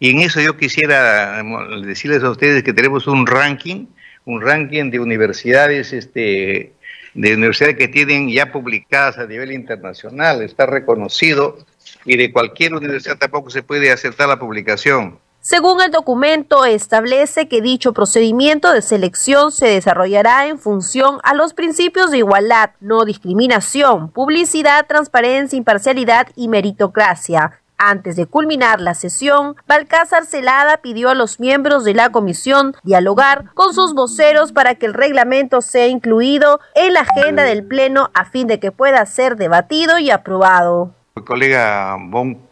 Y 0.00 0.10
en 0.10 0.20
eso 0.20 0.40
yo 0.40 0.56
quisiera 0.56 1.42
decirles 1.82 2.22
a 2.22 2.30
ustedes 2.30 2.62
que 2.62 2.72
tenemos 2.72 3.06
un 3.06 3.26
ranking, 3.26 3.86
un 4.24 4.40
ranking 4.40 4.90
de 4.90 4.98
universidades, 5.00 5.92
este, 5.92 6.72
de 7.14 7.34
universidades 7.34 7.76
que 7.76 7.88
tienen 7.88 8.28
ya 8.28 8.50
publicadas 8.50 9.18
a 9.18 9.26
nivel 9.26 9.52
internacional, 9.52 10.42
está 10.42 10.66
reconocido, 10.66 11.58
y 12.04 12.16
de 12.16 12.32
cualquier 12.32 12.74
universidad 12.74 13.18
tampoco 13.18 13.50
se 13.50 13.62
puede 13.62 13.90
aceptar 13.90 14.28
la 14.28 14.38
publicación. 14.38 15.18
Según 15.46 15.82
el 15.82 15.90
documento, 15.90 16.64
establece 16.64 17.48
que 17.48 17.60
dicho 17.60 17.92
procedimiento 17.92 18.72
de 18.72 18.80
selección 18.80 19.52
se 19.52 19.66
desarrollará 19.66 20.46
en 20.46 20.58
función 20.58 21.18
a 21.22 21.34
los 21.34 21.52
principios 21.52 22.10
de 22.10 22.16
igualdad, 22.16 22.70
no 22.80 23.04
discriminación, 23.04 24.10
publicidad, 24.10 24.86
transparencia, 24.86 25.58
imparcialidad 25.58 26.28
y 26.34 26.48
meritocracia. 26.48 27.60
Antes 27.76 28.16
de 28.16 28.24
culminar 28.24 28.80
la 28.80 28.94
sesión, 28.94 29.54
Balcázar 29.68 30.24
Celada 30.24 30.78
pidió 30.78 31.10
a 31.10 31.14
los 31.14 31.38
miembros 31.38 31.84
de 31.84 31.92
la 31.92 32.08
comisión 32.08 32.74
dialogar 32.82 33.52
con 33.52 33.74
sus 33.74 33.92
voceros 33.92 34.50
para 34.50 34.76
que 34.76 34.86
el 34.86 34.94
reglamento 34.94 35.60
sea 35.60 35.88
incluido 35.88 36.58
en 36.74 36.94
la 36.94 37.00
agenda 37.00 37.42
del 37.42 37.66
Pleno 37.66 38.08
a 38.14 38.24
fin 38.24 38.46
de 38.46 38.60
que 38.60 38.72
pueda 38.72 39.04
ser 39.04 39.36
debatido 39.36 39.98
y 39.98 40.08
aprobado. 40.08 40.94
colega 41.26 41.98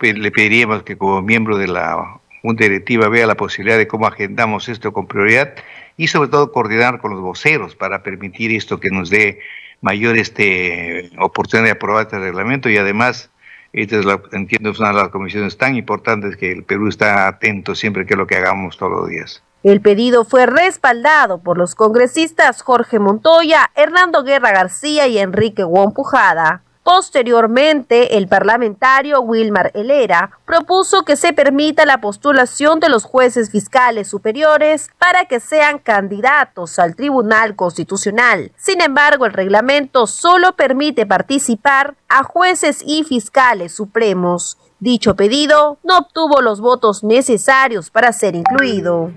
le 0.03 0.31
pediríamos 0.31 0.83
que 0.83 0.99
como 0.99 1.23
miembro 1.23 1.57
de 1.57 1.69
la 1.69 2.21
una 2.43 2.59
directiva 2.59 3.09
vea 3.09 3.27
la 3.27 3.37
posibilidad 3.37 3.79
de 3.79 3.89
cómo 3.89 4.07
agendamos 4.07 4.69
esto 4.69 4.93
con 4.93 5.07
prioridad 5.07 5.55
y 5.97 6.09
sobre 6.09 6.29
todo 6.29 6.53
coordinar 6.53 7.01
con 7.01 7.13
los 7.13 7.21
voceros 7.21 7.77
para 7.77 8.03
permitir 8.03 8.53
esto 8.53 8.81
que 8.81 8.91
nos 8.91 9.11
dé 9.11 9.41
mayor 9.81 10.17
este, 10.17 11.11
oportunidad 11.19 11.67
de 11.67 11.73
aprobar 11.73 12.07
este 12.07 12.19
reglamento 12.19 12.69
y 12.69 12.77
además 12.77 13.31
esta 13.73 13.99
es 13.99 14.05
la, 14.05 14.21
entiendo 14.33 14.71
es 14.71 14.79
una 14.79 14.89
de 14.89 14.97
las 14.97 15.09
comisiones 15.09 15.57
tan 15.57 15.77
importantes 15.77 16.37
que 16.37 16.53
el 16.53 16.63
Perú 16.63 16.89
está 16.89 17.27
atento 17.27 17.75
siempre 17.75 18.05
que 18.05 18.15
es 18.15 18.19
lo 18.19 18.27
que 18.27 18.37
hagamos 18.37 18.77
todos 18.77 18.93
los 18.93 19.09
días. 19.09 19.43
El 19.63 19.81
pedido 19.81 20.25
fue 20.25 20.47
respaldado 20.47 21.39
por 21.39 21.57
los 21.57 21.75
congresistas 21.75 22.63
Jorge 22.63 22.99
Montoya, 22.99 23.71
Hernando 23.77 24.25
Guerra 24.25 24.51
García 24.51 25.07
y 25.07 25.19
Enrique 25.19 25.63
Wompujada. 25.63 26.63
Posteriormente, 26.83 28.17
el 28.17 28.27
parlamentario 28.27 29.21
Wilmar 29.21 29.71
Helera 29.75 30.39
propuso 30.45 31.05
que 31.05 31.17
se 31.17 31.33
permita 31.33 31.87
la 31.87 32.01
postulación 32.01 32.81
de 32.81 32.89
los 32.89 33.05
jueces 33.05 33.51
fiscales 33.51 34.09
superiores 34.09 34.91
para 34.99 35.27
que 35.27 35.39
sean 35.39 35.79
candidatos 35.79 36.81
al 36.81 36.97
Tribunal 36.97 37.55
Constitucional. 37.55 38.51
Sin 38.57 38.81
embargo, 38.81 39.27
el 39.27 39.33
reglamento 39.33 40.09
solo 40.09 40.57
permite 40.57 41.07
participar 41.07 41.95
a 42.09 42.25
jueces 42.25 42.83
y 42.85 43.05
fiscales 43.05 43.73
supremos. 43.73 44.59
Dicho 44.81 45.15
pedido 45.15 45.79
no 45.85 45.99
obtuvo 45.99 46.41
los 46.41 46.61
votos 46.61 47.05
necesarios 47.05 47.91
para 47.91 48.13
ser 48.13 48.35
incluido. 48.35 49.13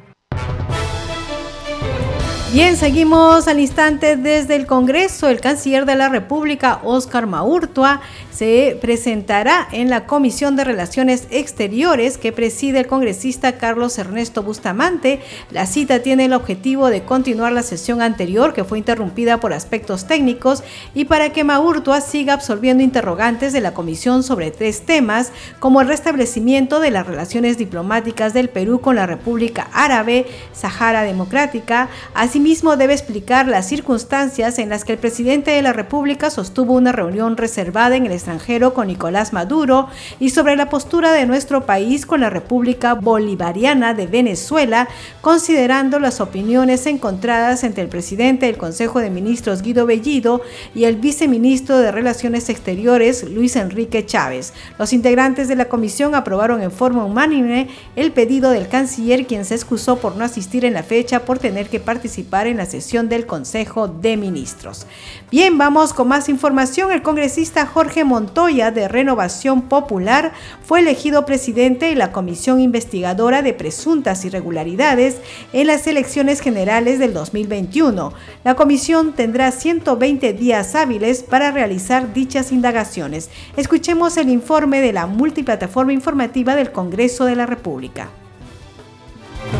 Bien, 2.55 2.77
seguimos 2.77 3.49
al 3.49 3.59
instante 3.59 4.15
desde 4.15 4.55
el 4.55 4.65
Congreso. 4.65 5.27
El 5.27 5.41
canciller 5.41 5.85
de 5.85 5.97
la 5.97 6.07
República, 6.07 6.79
Óscar 6.85 7.27
Maurtua, 7.27 7.99
se 8.35 8.77
presentará 8.81 9.67
en 9.71 9.89
la 9.89 10.05
Comisión 10.05 10.57
de 10.57 10.65
Relaciones 10.65 11.27
Exteriores 11.31 12.17
que 12.17 12.33
preside 12.33 12.79
el 12.79 12.87
congresista 12.87 13.57
Carlos 13.57 13.97
Ernesto 13.97 14.43
Bustamante. 14.43 15.21
La 15.51 15.65
cita 15.65 15.99
tiene 15.99 16.25
el 16.25 16.33
objetivo 16.33 16.89
de 16.89 17.03
continuar 17.03 17.53
la 17.53 17.63
sesión 17.63 18.01
anterior 18.01 18.53
que 18.53 18.65
fue 18.65 18.77
interrumpida 18.77 19.39
por 19.39 19.53
aspectos 19.53 20.05
técnicos 20.05 20.63
y 20.93 21.05
para 21.05 21.31
que 21.31 21.45
Maurtua 21.45 22.01
siga 22.01 22.33
absolviendo 22.33 22.83
interrogantes 22.83 23.53
de 23.53 23.61
la 23.61 23.73
comisión 23.73 24.21
sobre 24.21 24.51
tres 24.51 24.81
temas 24.81 25.31
como 25.59 25.79
el 25.79 25.87
restablecimiento 25.87 26.81
de 26.81 26.91
las 26.91 27.07
relaciones 27.07 27.57
diplomáticas 27.57 28.33
del 28.33 28.49
Perú 28.49 28.81
con 28.81 28.97
la 28.97 29.05
República 29.05 29.69
Árabe, 29.71 30.25
Sahara 30.51 31.03
Democrática. 31.03 31.87
Asimismo 32.13 32.75
debe 32.75 32.93
explicar 32.93 33.47
las 33.47 33.69
circunstancias 33.69 34.59
en 34.59 34.69
las 34.69 34.83
que 34.83 34.93
el 34.93 34.99
presidente 34.99 35.51
de 35.51 35.61
la 35.61 35.71
República 35.71 36.29
sostuvo 36.29 36.73
una 36.73 36.91
reunión 36.91 37.37
reservada 37.37 37.95
en 37.95 38.05
el 38.05 38.24
extranjero 38.25 38.73
con 38.73 38.87
Nicolás 38.87 39.33
Maduro 39.33 39.87
y 40.19 40.31
sobre 40.31 40.55
la 40.55 40.67
postura 40.67 41.11
de 41.11 41.27
nuestro 41.27 41.67
país 41.67 42.07
con 42.07 42.21
la 42.21 42.31
República 42.31 42.95
Bolivariana 42.95 43.93
de 43.93 44.07
Venezuela, 44.07 44.87
considerando 45.21 45.99
las 45.99 46.19
opiniones 46.19 46.87
encontradas 46.87 47.63
entre 47.63 47.83
el 47.83 47.89
presidente 47.89 48.47
del 48.47 48.57
Consejo 48.57 48.99
de 48.99 49.11
Ministros 49.11 49.61
Guido 49.61 49.85
Bellido 49.85 50.41
y 50.73 50.85
el 50.85 50.95
viceministro 50.95 51.77
de 51.77 51.91
Relaciones 51.91 52.49
Exteriores 52.49 53.29
Luis 53.29 53.55
Enrique 53.57 54.07
Chávez. 54.07 54.53
Los 54.79 54.91
integrantes 54.91 55.47
de 55.47 55.55
la 55.55 55.69
comisión 55.69 56.15
aprobaron 56.15 56.63
en 56.63 56.71
forma 56.71 57.05
unánime 57.05 57.69
el 57.95 58.11
pedido 58.11 58.49
del 58.49 58.67
canciller, 58.67 59.27
quien 59.27 59.45
se 59.45 59.53
excusó 59.53 59.97
por 59.97 60.15
no 60.15 60.25
asistir 60.25 60.65
en 60.65 60.73
la 60.73 60.81
fecha 60.81 61.25
por 61.25 61.37
tener 61.37 61.69
que 61.69 61.79
participar 61.79 62.47
en 62.47 62.57
la 62.57 62.65
sesión 62.65 63.07
del 63.07 63.27
Consejo 63.27 63.87
de 63.87 64.17
Ministros. 64.17 64.87
Bien, 65.29 65.59
vamos 65.59 65.93
con 65.93 66.07
más 66.07 66.27
información. 66.27 66.91
El 66.91 67.03
congresista 67.03 67.67
Jorge 67.67 68.03
Montoya 68.15 68.71
de 68.71 68.87
Renovación 68.87 69.63
Popular 69.63 70.31
fue 70.63 70.79
elegido 70.79 71.25
presidente 71.25 71.87
de 71.87 71.95
la 71.95 72.13
Comisión 72.13 72.61
Investigadora 72.61 73.41
de 73.41 73.53
Presuntas 73.53 74.23
Irregularidades 74.23 75.17
en 75.51 75.67
las 75.67 75.85
elecciones 75.85 76.39
generales 76.39 76.97
del 76.97 77.13
2021. 77.13 78.13
La 78.45 78.55
comisión 78.55 79.11
tendrá 79.11 79.51
120 79.51 80.31
días 80.31 80.75
hábiles 80.75 81.23
para 81.23 81.51
realizar 81.51 82.13
dichas 82.13 82.53
indagaciones. 82.53 83.29
Escuchemos 83.57 84.15
el 84.15 84.29
informe 84.29 84.79
de 84.79 84.93
la 84.93 85.07
multiplataforma 85.07 85.91
informativa 85.91 86.55
del 86.55 86.71
Congreso 86.71 87.25
de 87.25 87.35
la 87.35 87.45
República. 87.45 88.07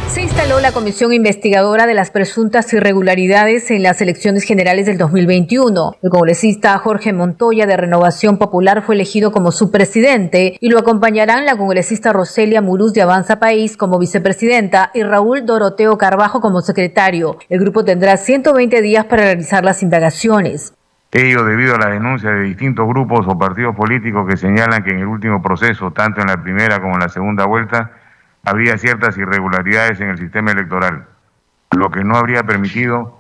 Se 0.07 0.21
instaló 0.21 0.59
la 0.59 0.71
comisión 0.71 1.11
investigadora 1.11 1.85
de 1.87 1.93
las 1.93 2.09
presuntas 2.09 2.71
irregularidades 2.73 3.69
en 3.71 3.83
las 3.83 4.01
elecciones 4.01 4.43
generales 4.43 4.85
del 4.85 4.97
2021. 4.97 5.97
El 6.01 6.09
congresista 6.09 6.77
Jorge 6.77 7.11
Montoya 7.11 7.65
de 7.65 7.75
Renovación 7.75 8.37
Popular 8.37 8.81
fue 8.81 8.95
elegido 8.95 9.31
como 9.31 9.51
su 9.51 9.71
presidente 9.71 10.57
y 10.61 10.69
lo 10.69 10.79
acompañarán 10.79 11.45
la 11.45 11.57
congresista 11.57 12.13
Roselia 12.13 12.61
Muruz 12.61 12.93
de 12.93 13.01
Avanza 13.01 13.39
País 13.39 13.75
como 13.75 13.99
vicepresidenta 13.99 14.91
y 14.93 15.03
Raúl 15.03 15.45
Doroteo 15.45 15.97
Carbajo 15.97 16.39
como 16.39 16.61
secretario. 16.61 17.37
El 17.49 17.59
grupo 17.59 17.83
tendrá 17.83 18.15
120 18.15 18.81
días 18.81 19.05
para 19.05 19.23
realizar 19.23 19.65
las 19.65 19.83
indagaciones. 19.83 20.73
Ello 21.11 21.43
debido 21.43 21.75
a 21.75 21.79
la 21.79 21.89
denuncia 21.91 22.31
de 22.31 22.43
distintos 22.43 22.87
grupos 22.87 23.25
o 23.27 23.37
partidos 23.37 23.75
políticos 23.75 24.25
que 24.29 24.37
señalan 24.37 24.83
que 24.83 24.91
en 24.91 24.99
el 24.99 25.07
último 25.07 25.41
proceso, 25.41 25.91
tanto 25.91 26.21
en 26.21 26.27
la 26.27 26.41
primera 26.41 26.81
como 26.81 26.95
en 26.95 26.99
la 27.01 27.09
segunda 27.09 27.45
vuelta, 27.45 27.91
había 28.45 28.77
ciertas 28.77 29.17
irregularidades 29.17 29.99
en 29.99 30.09
el 30.09 30.17
sistema 30.17 30.51
electoral, 30.51 31.07
lo 31.75 31.89
que 31.89 32.03
no 32.03 32.15
habría 32.15 32.43
permitido 32.43 33.19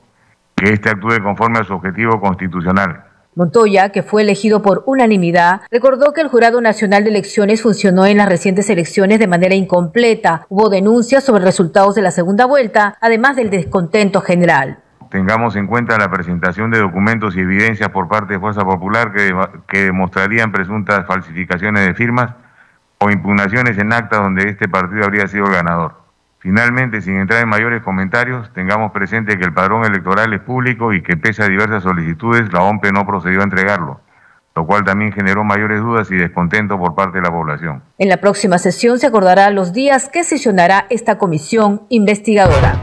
que 0.55 0.71
éste 0.71 0.89
actúe 0.89 1.21
conforme 1.21 1.59
a 1.59 1.63
su 1.63 1.73
objetivo 1.73 2.21
constitucional. 2.21 3.03
Montoya, 3.35 3.89
que 3.89 4.01
fue 4.01 4.21
elegido 4.21 4.61
por 4.61 4.83
unanimidad, 4.85 5.61
recordó 5.69 6.13
que 6.13 6.21
el 6.21 6.29
Jurado 6.29 6.61
Nacional 6.61 7.03
de 7.03 7.09
Elecciones 7.09 7.61
funcionó 7.61 8.05
en 8.05 8.17
las 8.17 8.29
recientes 8.29 8.69
elecciones 8.69 9.19
de 9.19 9.27
manera 9.27 9.55
incompleta. 9.55 10.45
Hubo 10.47 10.69
denuncias 10.69 11.25
sobre 11.25 11.43
resultados 11.43 11.95
de 11.95 12.01
la 12.01 12.11
segunda 12.11 12.45
vuelta, 12.45 12.97
además 13.01 13.35
del 13.35 13.49
descontento 13.49 14.21
general. 14.21 14.79
Tengamos 15.11 15.57
en 15.57 15.67
cuenta 15.67 15.97
la 15.97 16.09
presentación 16.09 16.71
de 16.71 16.79
documentos 16.79 17.35
y 17.35 17.41
evidencias 17.41 17.89
por 17.89 18.07
parte 18.07 18.33
de 18.33 18.39
Fuerza 18.39 18.61
Popular 18.61 19.11
que, 19.11 19.35
que 19.67 19.85
demostrarían 19.85 20.53
presuntas 20.53 21.05
falsificaciones 21.05 21.85
de 21.85 21.93
firmas 21.93 22.35
o 22.99 23.09
impugnaciones 23.09 23.77
en 23.77 23.93
actas 23.93 24.19
donde 24.19 24.49
este 24.49 24.67
partido 24.67 25.05
habría 25.05 25.27
sido 25.27 25.45
el 25.45 25.53
ganador. 25.53 26.05
Finalmente, 26.39 27.01
sin 27.01 27.19
entrar 27.19 27.41
en 27.41 27.49
mayores 27.49 27.81
comentarios, 27.81 28.53
tengamos 28.53 28.91
presente 28.91 29.37
que 29.37 29.45
el 29.45 29.53
padrón 29.53 29.83
electoral 29.83 30.31
es 30.31 30.41
público 30.41 30.93
y 30.93 31.01
que 31.01 31.17
pese 31.17 31.41
a 31.43 31.47
diversas 31.47 31.81
solicitudes, 31.81 32.53
la 32.53 32.61
OMPE 32.61 32.91
no 32.91 33.05
procedió 33.07 33.41
a 33.41 33.45
entregarlo, 33.45 33.99
lo 34.55 34.67
cual 34.67 34.83
también 34.83 35.11
generó 35.11 35.43
mayores 35.43 35.81
dudas 35.81 36.11
y 36.11 36.15
descontento 36.15 36.77
por 36.77 36.93
parte 36.93 37.17
de 37.17 37.23
la 37.23 37.31
población. 37.31 37.81
En 37.97 38.09
la 38.09 38.17
próxima 38.17 38.59
sesión 38.59 38.99
se 38.99 39.07
acordará 39.07 39.49
los 39.49 39.73
días 39.73 40.07
que 40.07 40.23
sesionará 40.23 40.85
esta 40.91 41.17
comisión 41.17 41.81
investigadora. 41.89 42.75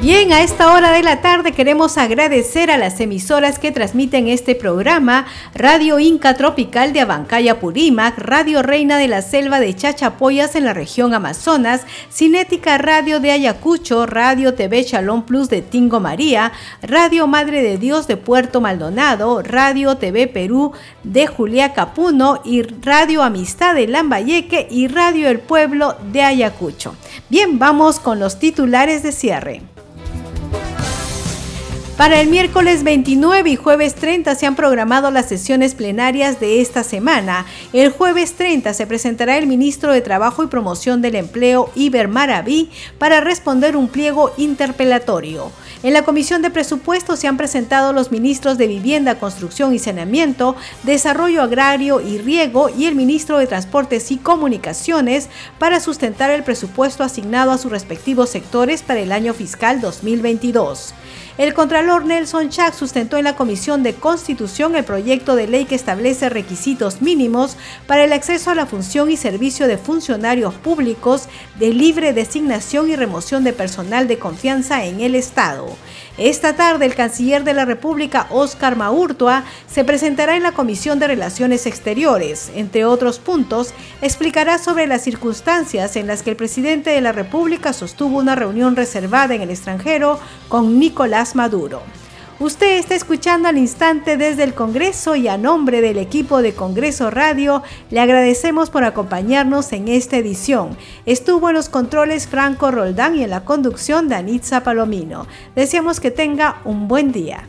Bien, 0.00 0.32
a 0.32 0.42
esta 0.42 0.72
hora 0.72 0.92
de 0.92 1.02
la 1.02 1.22
tarde 1.22 1.50
queremos 1.50 1.98
agradecer 1.98 2.70
a 2.70 2.78
las 2.78 3.00
emisoras 3.00 3.58
que 3.58 3.72
transmiten 3.72 4.28
este 4.28 4.54
programa, 4.54 5.26
Radio 5.56 5.98
Inca 5.98 6.34
Tropical 6.34 6.92
de 6.92 7.00
Abancaya 7.00 7.58
Purímac, 7.58 8.16
Radio 8.16 8.62
Reina 8.62 8.96
de 8.96 9.08
la 9.08 9.22
Selva 9.22 9.58
de 9.58 9.74
Chachapoyas 9.74 10.54
en 10.54 10.66
la 10.66 10.72
región 10.72 11.14
Amazonas, 11.14 11.82
Cinética 12.12 12.78
Radio 12.78 13.18
de 13.18 13.32
Ayacucho, 13.32 14.06
Radio 14.06 14.54
TV 14.54 14.84
Shalom 14.84 15.24
Plus 15.24 15.48
de 15.48 15.62
Tingo 15.62 15.98
María, 15.98 16.52
Radio 16.80 17.26
Madre 17.26 17.60
de 17.60 17.76
Dios 17.76 18.06
de 18.06 18.16
Puerto 18.16 18.60
Maldonado, 18.60 19.42
Radio 19.42 19.96
TV 19.96 20.28
Perú 20.28 20.70
de 21.02 21.26
Julia 21.26 21.72
Capuno 21.72 22.40
y 22.44 22.62
Radio 22.62 23.24
Amistad 23.24 23.74
de 23.74 23.88
Lambayeque 23.88 24.68
y 24.70 24.86
Radio 24.86 25.28
El 25.28 25.40
Pueblo 25.40 25.96
de 26.12 26.22
Ayacucho. 26.22 26.94
Bien, 27.28 27.58
vamos 27.58 27.98
con 27.98 28.20
los 28.20 28.38
titulares 28.38 29.02
de 29.02 29.10
cierre. 29.10 29.62
Para 31.98 32.20
el 32.20 32.28
miércoles 32.28 32.84
29 32.84 33.50
y 33.50 33.56
jueves 33.56 33.96
30 33.96 34.36
se 34.36 34.46
han 34.46 34.54
programado 34.54 35.10
las 35.10 35.26
sesiones 35.26 35.74
plenarias 35.74 36.38
de 36.38 36.60
esta 36.60 36.84
semana. 36.84 37.44
El 37.72 37.90
jueves 37.90 38.34
30 38.34 38.72
se 38.72 38.86
presentará 38.86 39.36
el 39.36 39.48
ministro 39.48 39.92
de 39.92 40.00
Trabajo 40.00 40.44
y 40.44 40.46
Promoción 40.46 41.02
del 41.02 41.16
Empleo, 41.16 41.72
Iber 41.74 42.06
Maraví, 42.06 42.70
para 42.98 43.20
responder 43.20 43.76
un 43.76 43.88
pliego 43.88 44.30
interpelatorio. 44.36 45.50
En 45.82 45.92
la 45.92 46.02
Comisión 46.02 46.40
de 46.40 46.50
Presupuestos 46.50 47.18
se 47.18 47.26
han 47.26 47.36
presentado 47.36 47.92
los 47.92 48.12
ministros 48.12 48.58
de 48.58 48.68
Vivienda, 48.68 49.18
Construcción 49.18 49.74
y 49.74 49.80
Saneamiento, 49.80 50.54
Desarrollo 50.84 51.42
Agrario 51.42 52.00
y 52.00 52.18
Riego 52.18 52.68
y 52.68 52.86
el 52.86 52.94
ministro 52.94 53.38
de 53.38 53.48
Transportes 53.48 54.12
y 54.12 54.18
Comunicaciones 54.18 55.28
para 55.58 55.80
sustentar 55.80 56.30
el 56.30 56.44
presupuesto 56.44 57.02
asignado 57.02 57.50
a 57.50 57.58
sus 57.58 57.72
respectivos 57.72 58.30
sectores 58.30 58.84
para 58.84 59.00
el 59.00 59.10
año 59.10 59.34
fiscal 59.34 59.80
2022. 59.80 60.94
El 61.38 61.54
Contralor 61.54 62.04
Nelson 62.04 62.48
Chak 62.48 62.74
sustentó 62.74 63.16
en 63.16 63.22
la 63.22 63.36
Comisión 63.36 63.84
de 63.84 63.94
Constitución 63.94 64.74
el 64.74 64.82
proyecto 64.82 65.36
de 65.36 65.46
ley 65.46 65.66
que 65.66 65.76
establece 65.76 66.28
requisitos 66.28 67.00
mínimos 67.00 67.56
para 67.86 68.02
el 68.02 68.12
acceso 68.12 68.50
a 68.50 68.56
la 68.56 68.66
función 68.66 69.08
y 69.08 69.16
servicio 69.16 69.68
de 69.68 69.78
funcionarios 69.78 70.52
públicos 70.54 71.28
de 71.60 71.72
libre 71.72 72.12
designación 72.12 72.90
y 72.90 72.96
remoción 72.96 73.44
de 73.44 73.52
personal 73.52 74.08
de 74.08 74.18
confianza 74.18 74.84
en 74.84 75.00
el 75.00 75.14
Estado. 75.14 75.68
Esta 76.18 76.56
tarde, 76.56 76.84
el 76.84 76.96
canciller 76.96 77.44
de 77.44 77.54
la 77.54 77.64
República, 77.64 78.26
Óscar 78.30 78.74
Maurtua, 78.74 79.44
se 79.70 79.84
presentará 79.84 80.36
en 80.36 80.42
la 80.42 80.50
Comisión 80.50 80.98
de 80.98 81.06
Relaciones 81.06 81.64
Exteriores. 81.64 82.50
Entre 82.56 82.84
otros 82.84 83.20
puntos, 83.20 83.72
explicará 84.02 84.58
sobre 84.58 84.88
las 84.88 85.02
circunstancias 85.02 85.94
en 85.94 86.08
las 86.08 86.24
que 86.24 86.30
el 86.30 86.36
presidente 86.36 86.90
de 86.90 87.00
la 87.00 87.12
República 87.12 87.72
sostuvo 87.72 88.18
una 88.18 88.34
reunión 88.34 88.74
reservada 88.74 89.36
en 89.36 89.42
el 89.42 89.50
extranjero 89.50 90.18
con 90.48 90.80
Nicolás 90.80 91.36
Maduro. 91.36 91.82
Usted 92.40 92.78
está 92.78 92.94
escuchando 92.94 93.48
al 93.48 93.58
instante 93.58 94.16
desde 94.16 94.44
el 94.44 94.54
Congreso 94.54 95.16
y 95.16 95.26
a 95.26 95.36
nombre 95.36 95.80
del 95.80 95.98
equipo 95.98 96.40
de 96.40 96.54
Congreso 96.54 97.10
Radio 97.10 97.64
le 97.90 97.98
agradecemos 97.98 98.70
por 98.70 98.84
acompañarnos 98.84 99.72
en 99.72 99.88
esta 99.88 100.18
edición. 100.18 100.76
Estuvo 101.04 101.48
en 101.48 101.56
los 101.56 101.68
controles 101.68 102.28
Franco 102.28 102.70
Roldán 102.70 103.16
y 103.16 103.24
en 103.24 103.30
la 103.30 103.44
conducción 103.44 104.08
Danitza 104.08 104.62
Palomino. 104.62 105.26
Deseamos 105.56 105.98
que 105.98 106.12
tenga 106.12 106.60
un 106.64 106.86
buen 106.86 107.10
día. 107.10 107.48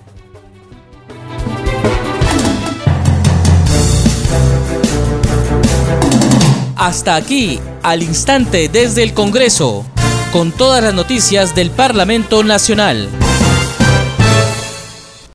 Hasta 6.75 7.15
aquí, 7.15 7.59
al 7.83 8.01
instante 8.01 8.69
desde 8.69 9.03
el 9.03 9.13
Congreso, 9.13 9.85
con 10.33 10.51
todas 10.51 10.81
las 10.81 10.95
noticias 10.95 11.53
del 11.53 11.69
Parlamento 11.69 12.43
Nacional. 12.43 13.07